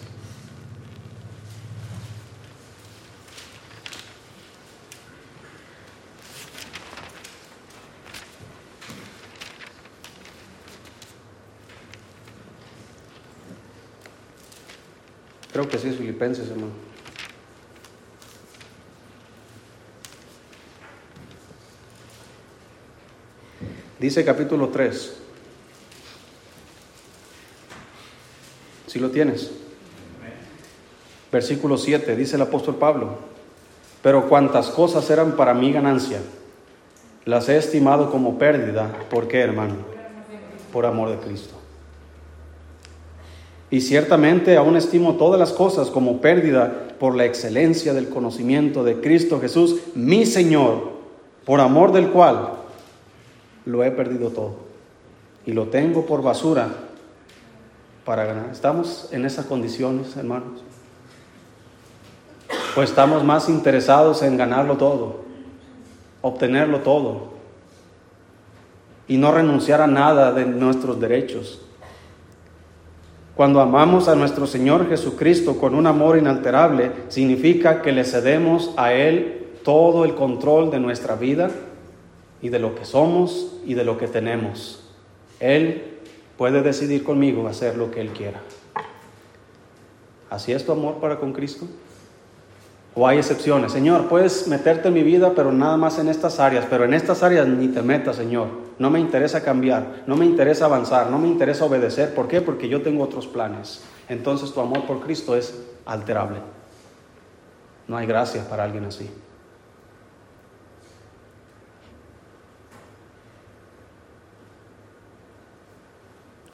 [15.53, 16.71] Creo que sí es Filipenses, hermano.
[23.99, 25.22] Dice capítulo 3.
[28.93, 29.51] Si lo tienes.
[31.33, 33.15] Versículo 7, dice el apóstol Pablo,
[34.03, 36.19] pero cuantas cosas eran para mi ganancia,
[37.25, 38.93] las he estimado como pérdida.
[39.09, 39.77] ¿Por qué, hermano?
[40.75, 41.55] Por amor de Cristo.
[43.71, 49.01] Y ciertamente aún estimo todas las cosas como pérdida por la excelencia del conocimiento de
[49.01, 50.91] Cristo Jesús, mi Señor,
[51.47, 52.57] por amor del cual
[53.65, 54.57] lo he perdido todo.
[55.47, 56.91] Y lo tengo por basura
[58.05, 58.51] para ganar.
[58.51, 60.63] ¿Estamos en esas condiciones, hermanos?
[62.75, 65.25] Pues estamos más interesados en ganarlo todo,
[66.23, 67.33] obtenerlo todo
[69.07, 71.61] y no renunciar a nada de nuestros derechos.
[73.37, 78.93] Cuando amamos a nuestro Señor Jesucristo con un amor inalterable, significa que le cedemos a
[78.93, 81.51] Él todo el control de nuestra vida
[82.41, 84.83] y de lo que somos y de lo que tenemos.
[85.41, 85.92] Él
[86.37, 88.41] puede decidir conmigo hacer lo que Él quiera.
[90.31, 91.67] ¿Así es tu amor para con Cristo?
[92.95, 93.73] ¿O hay excepciones?
[93.73, 97.23] Señor, puedes meterte en mi vida, pero nada más en estas áreas, pero en estas
[97.23, 98.49] áreas ni te metas, Señor.
[98.79, 102.15] No me interesa cambiar, no me interesa avanzar, no me interesa obedecer.
[102.15, 102.41] ¿Por qué?
[102.41, 103.83] Porque yo tengo otros planes.
[104.09, 106.39] entonces tu amor por Cristo es alterable.
[107.89, 109.11] No hay gracia para alguien así.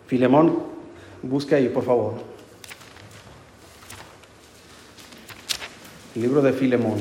[0.08, 0.58] Filemón,
[1.22, 2.14] busque ahí, por favor.
[6.14, 6.98] Libro de Filemón.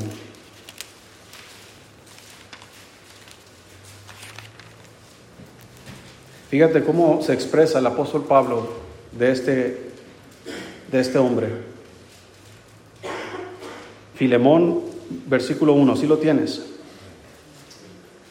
[6.50, 8.74] Fíjate cómo se expresa el apóstol Pablo
[9.14, 9.92] de este,
[10.92, 11.48] de este hombre.
[14.16, 14.82] Filemón,
[15.28, 16.62] versículo 1, si lo tienes.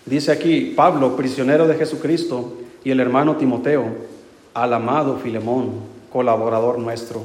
[0.05, 4.16] Dice aquí, Pablo, prisionero de Jesucristo, y el hermano Timoteo,
[4.57, 5.71] al amado Filemón,
[6.11, 7.23] colaborador nuestro,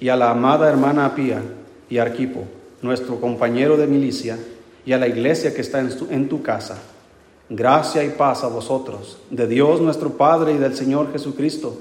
[0.00, 1.40] y a la amada hermana Apía
[1.88, 2.42] y Arquipo,
[2.82, 4.36] nuestro compañero de milicia,
[4.84, 6.76] y a la iglesia que está en tu, en tu casa
[7.48, 11.78] Gracia y paz a vosotros, de Dios nuestro Padre y del Señor Jesucristo.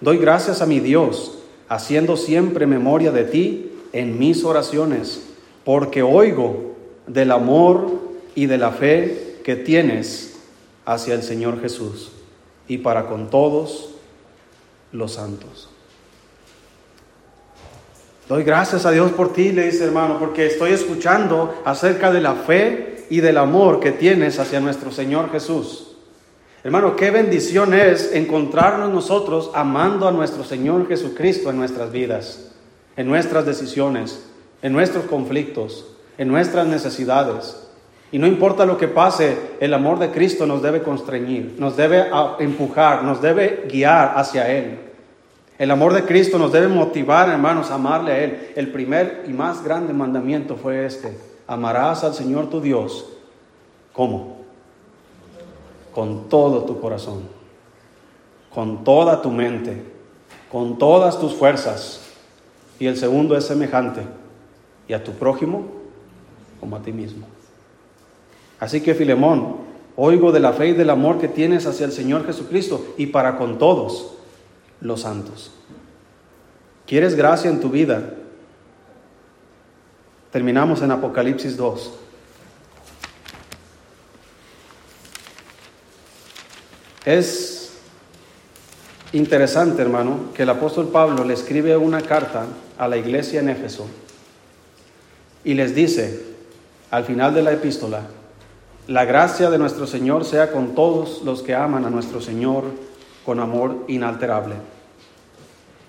[0.00, 5.26] Doy gracias a mi Dios, haciendo siempre memoria de ti en mis oraciones,
[5.64, 6.76] porque oigo
[7.08, 7.90] del amor
[8.36, 10.38] y de la fe que tienes
[10.84, 12.12] hacia el Señor Jesús
[12.68, 13.89] y para con todos
[14.92, 15.70] los santos.
[18.28, 22.34] Doy gracias a Dios por ti, le dice hermano, porque estoy escuchando acerca de la
[22.34, 25.96] fe y del amor que tienes hacia nuestro Señor Jesús.
[26.62, 32.52] Hermano, qué bendición es encontrarnos nosotros amando a nuestro Señor Jesucristo en nuestras vidas,
[32.96, 34.26] en nuestras decisiones,
[34.62, 37.69] en nuestros conflictos, en nuestras necesidades.
[38.12, 42.06] Y no importa lo que pase, el amor de Cristo nos debe constreñir, nos debe
[42.40, 44.78] empujar, nos debe guiar hacia Él.
[45.58, 48.52] El amor de Cristo nos debe motivar, hermanos, a amarle a Él.
[48.56, 53.06] El primer y más grande mandamiento fue este amarás al Señor tu Dios.
[53.92, 54.36] ¿Cómo?
[55.92, 57.24] Con todo tu corazón,
[58.54, 59.82] con toda tu mente,
[60.50, 62.02] con todas tus fuerzas.
[62.78, 64.02] Y el segundo es semejante,
[64.86, 65.64] y a tu prójimo
[66.60, 67.26] como a ti mismo.
[68.60, 69.56] Así que Filemón,
[69.96, 73.36] oigo de la fe y del amor que tienes hacia el Señor Jesucristo y para
[73.36, 74.12] con todos
[74.80, 75.50] los santos.
[76.86, 78.14] ¿Quieres gracia en tu vida?
[80.30, 81.92] Terminamos en Apocalipsis 2.
[87.06, 87.72] Es
[89.12, 92.46] interesante, hermano, que el apóstol Pablo le escribe una carta
[92.76, 93.86] a la iglesia en Éfeso
[95.44, 96.26] y les dice,
[96.90, 98.06] al final de la epístola,
[98.90, 102.64] la gracia de nuestro Señor sea con todos los que aman a nuestro Señor
[103.24, 104.56] con amor inalterable.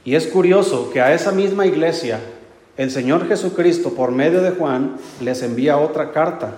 [0.06, 2.20] Y es curioso que a esa misma iglesia
[2.78, 6.54] el Señor Jesucristo, por medio de Juan, les envía otra carta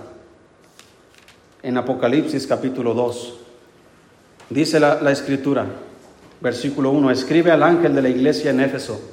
[1.62, 3.40] en Apocalipsis capítulo 2.
[4.50, 5.66] Dice la, escritura,
[6.42, 9.13] versículo 1, escribe al ángel de la iglesia en Éfeso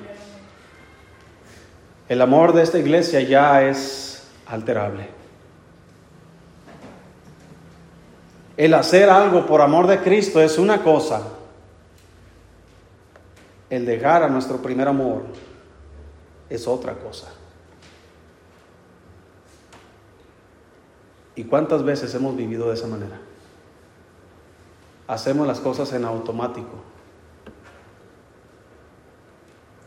[2.11, 5.07] El amor de esta iglesia ya es alterable.
[8.57, 11.21] El hacer algo por amor de Cristo es una cosa.
[13.69, 15.23] El dejar a nuestro primer amor
[16.49, 17.29] es otra cosa.
[21.37, 23.21] ¿Y cuántas veces hemos vivido de esa manera?
[25.07, 26.75] Hacemos las cosas en automático.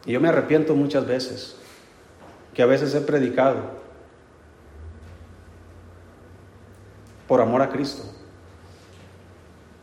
[0.06, 1.58] Y yo me arrepiento muchas veces
[2.54, 3.56] que a veces he predicado
[7.26, 8.04] por amor a Cristo,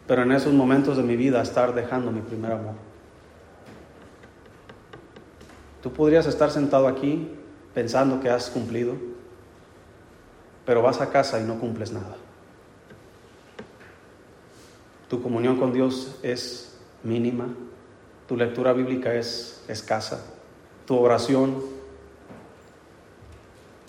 [0.08, 2.76] pero en esos momentos de mi vida estar dejando mi primer amor.
[5.84, 7.30] Tú podrías estar sentado aquí
[7.74, 8.96] pensando que has cumplido,
[10.66, 12.16] pero vas a casa y no cumples nada.
[15.10, 17.48] Tu comunión con Dios es mínima,
[18.28, 20.24] tu lectura bíblica es escasa,
[20.86, 21.81] tu oración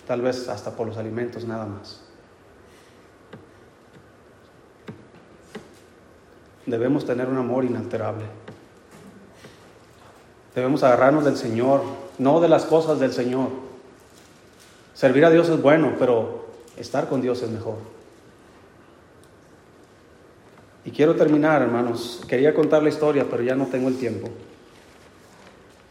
[0.07, 2.01] tal vez hasta por los alimentos nada más.
[6.65, 8.25] Debemos tener un amor inalterable.
[10.55, 11.81] Debemos agarrarnos del Señor,
[12.19, 13.49] no de las cosas del Señor.
[14.93, 16.47] Servir a Dios es bueno, pero
[16.77, 17.75] estar con Dios es mejor.
[20.85, 22.21] Y quiero terminar, hermanos.
[22.27, 24.29] Quería contar la historia, pero ya no tengo el tiempo.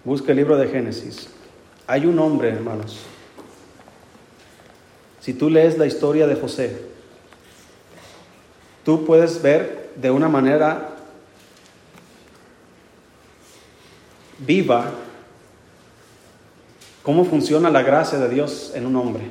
[0.05, 1.29] Busca el libro de Génesis.
[1.87, 3.07] Hay un hombre, hermanos.
[5.23, 6.77] Si tú lees la historia de José,
[8.85, 10.97] tú puedes ver de una manera
[14.41, 14.91] viva
[17.05, 19.31] cómo funciona la gracia de Dios en un hombre.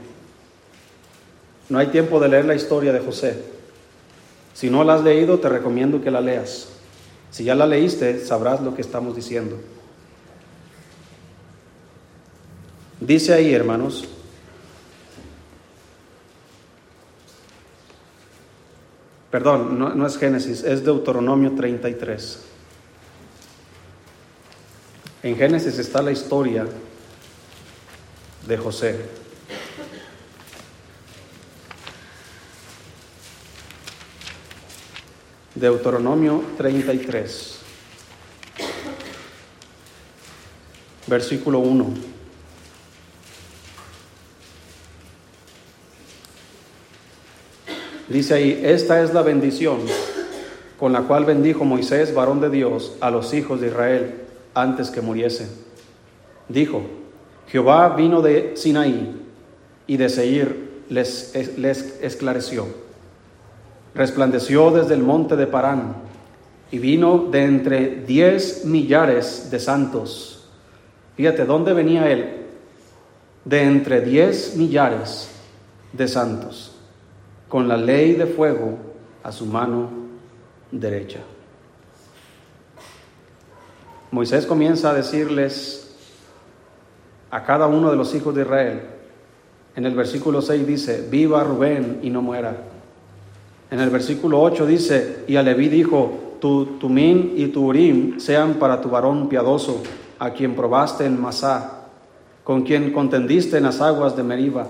[1.67, 3.43] No hay tiempo de leer la historia de José.
[4.53, 6.69] Si no la has leído, te recomiendo que la leas.
[7.31, 9.57] Si ya la leíste, sabrás lo que estamos diciendo.
[13.01, 14.07] Dice ahí, hermanos,
[19.31, 22.39] perdón, no, es Génesis, es Deuteronomio 33.
[25.23, 26.67] En Génesis está la historia
[28.45, 28.99] de José.
[35.55, 37.59] Deuteronomio 33,
[41.07, 42.20] versículo 1.
[48.11, 49.79] Dice ahí, esta es la bendición
[50.77, 54.15] con la cual bendijo Moisés, varón de Dios, a los hijos de Israel
[54.55, 55.47] antes que muriese.
[56.49, 56.81] Dijo,
[57.47, 59.15] Jehová vino de Sinaí
[59.85, 62.65] y de Seir les, les esclareció.
[63.93, 65.97] Resplandeció desde el monte de Parán
[66.71, 70.47] y vino de entre diez millares de santos.
[71.15, 72.47] Fíjate, ¿dónde venía él?
[73.45, 75.29] De entre diez millares
[75.93, 76.70] de santos,
[77.51, 78.77] con la ley de fuego
[79.23, 79.89] a su mano
[80.71, 81.19] derecha.
[84.09, 85.93] Moisés comienza a decirles
[87.29, 88.81] a cada uno de los hijos de Israel.
[89.75, 92.55] En el versículo 6 dice, viva Rubén y no muera.
[93.69, 98.53] En el versículo 8 dice, y a Leví dijo, tu Tumín y tu Urim sean
[98.53, 99.83] para tu varón piadoso,
[100.19, 101.87] a quien probaste en Masá,
[102.45, 104.67] con quien contendiste en las aguas de Meriba.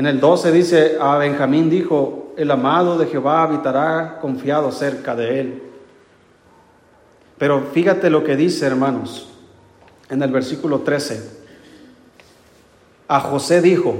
[0.00, 5.40] En el 12 dice, a Benjamín dijo, el amado de Jehová habitará confiado cerca de
[5.40, 5.62] él.
[7.36, 9.28] Pero fíjate lo que dice, hermanos
[10.08, 11.40] en el versículo 13.
[13.08, 13.94] A José dijo,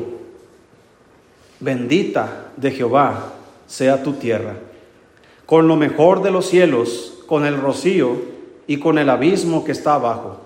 [1.61, 3.35] bendita de Jehová
[3.67, 4.55] sea tu tierra,
[5.45, 8.17] con lo mejor de los cielos, con el rocío
[8.67, 10.39] y con el abismo que está abajo,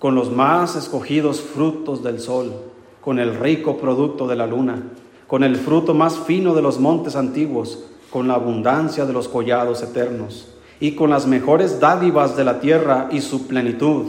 [0.00, 2.73] con los más escogidos frutos del sol,
[3.04, 4.82] con el rico producto de la luna,
[5.26, 9.82] con el fruto más fino de los montes antiguos, con la abundancia de los collados
[9.82, 10.48] eternos,
[10.80, 14.06] y con las mejores dádivas de la tierra y su plenitud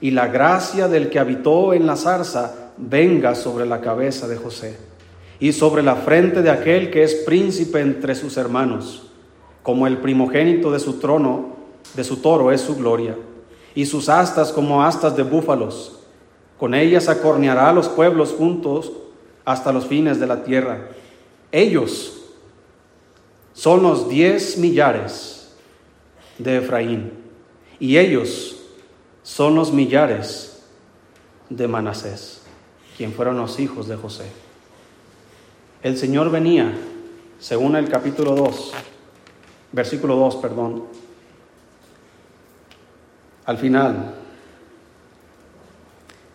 [0.00, 4.78] y la gracia del que habitó en la zarza venga sobre la cabeza de José
[5.38, 9.10] y sobre la frente de aquel que es príncipe entre sus hermanos,
[9.62, 11.56] como el primogénito de su trono,
[11.94, 13.16] de su toro es su gloria,
[13.74, 15.99] y sus astas como astas de búfalos.
[16.60, 18.92] Con ellas acorneará a los pueblos juntos
[19.46, 20.90] hasta los fines de la tierra.
[21.50, 22.20] Ellos
[23.54, 25.54] son los diez millares
[26.36, 27.12] de Efraín,
[27.78, 28.58] y ellos
[29.22, 30.62] son los millares
[31.48, 32.42] de Manasés,
[32.98, 34.26] quien fueron los hijos de José.
[35.82, 36.74] El Señor venía,
[37.38, 38.72] según el capítulo 2,
[39.72, 40.84] versículo 2, perdón,
[43.46, 44.19] al final,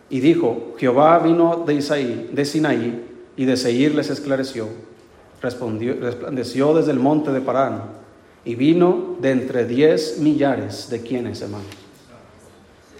[0.08, 3.04] y dijo, Jehová vino de, Isaí, de Sinaí
[3.36, 4.68] y de Seir les esclareció,
[5.42, 7.82] respondió, resplandeció desde el monte de Parán
[8.44, 11.86] y vino de entre diez millares de quienes, hermanos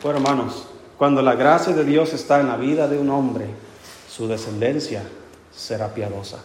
[0.03, 0.67] bueno, hermanos,
[0.99, 3.47] cuando la gracia de Dios está en la vida de un hombre,
[4.09, 5.03] su descendencia
[5.53, 6.39] será piadosa.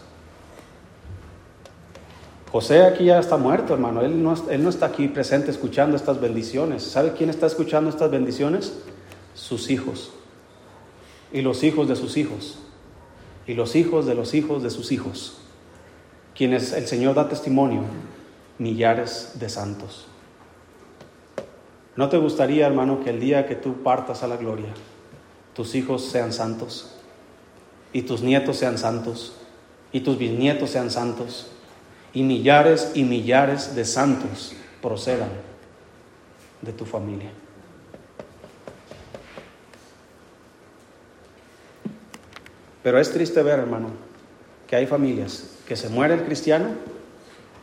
[2.51, 4.01] José aquí ya está muerto, hermano.
[4.01, 6.83] Él no, él no está aquí presente escuchando estas bendiciones.
[6.83, 8.73] ¿Sabe quién está escuchando estas bendiciones?
[9.35, 10.11] Sus hijos.
[11.32, 12.60] Y los hijos de sus hijos.
[13.48, 15.38] Y los hijos de los hijos de sus hijos.
[16.36, 17.84] Quienes el Señor da testimonio,
[18.58, 20.08] millares de santos.
[21.95, 24.74] ¿No te gustaría, hermano, que el día que tú partas a la gloria,
[25.53, 26.95] tus hijos sean santos
[27.91, 29.34] y tus nietos sean santos
[29.91, 31.52] y tus bisnietos sean santos
[32.14, 35.30] y millares y millares de santos procedan
[36.62, 37.32] de tu familia?
[42.84, 43.90] Pero es triste ver, hermano,
[44.68, 46.70] que hay familias que se muere el cristiano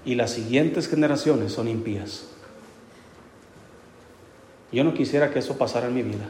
[0.04, 2.24] y las siguientes generaciones son impías.
[4.70, 6.28] Yo no quisiera que eso pasara en mi vida.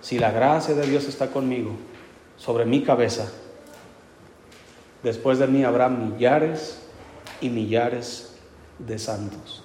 [0.00, 1.72] Si la gracia de Dios está conmigo,
[2.36, 3.30] sobre mi cabeza,
[5.02, 6.78] después de mí habrá millares
[7.40, 8.34] y millares
[8.78, 9.64] de santos.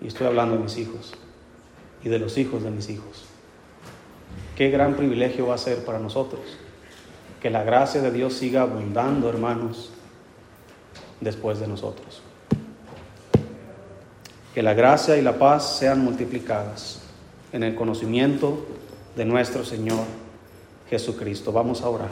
[0.00, 1.14] Y estoy hablando de mis hijos.
[2.02, 3.29] y de los hijos de mis hijos.
[4.60, 6.42] Qué gran privilegio va a ser para nosotros
[7.40, 9.88] que la gracia de Dios siga abundando, hermanos,
[11.18, 12.20] después de nosotros.
[14.52, 17.00] Que la gracia y la paz sean multiplicadas
[17.54, 18.66] en el conocimiento
[19.16, 20.04] de nuestro Señor
[20.90, 21.52] Jesucristo.
[21.52, 22.10] Vamos a orar.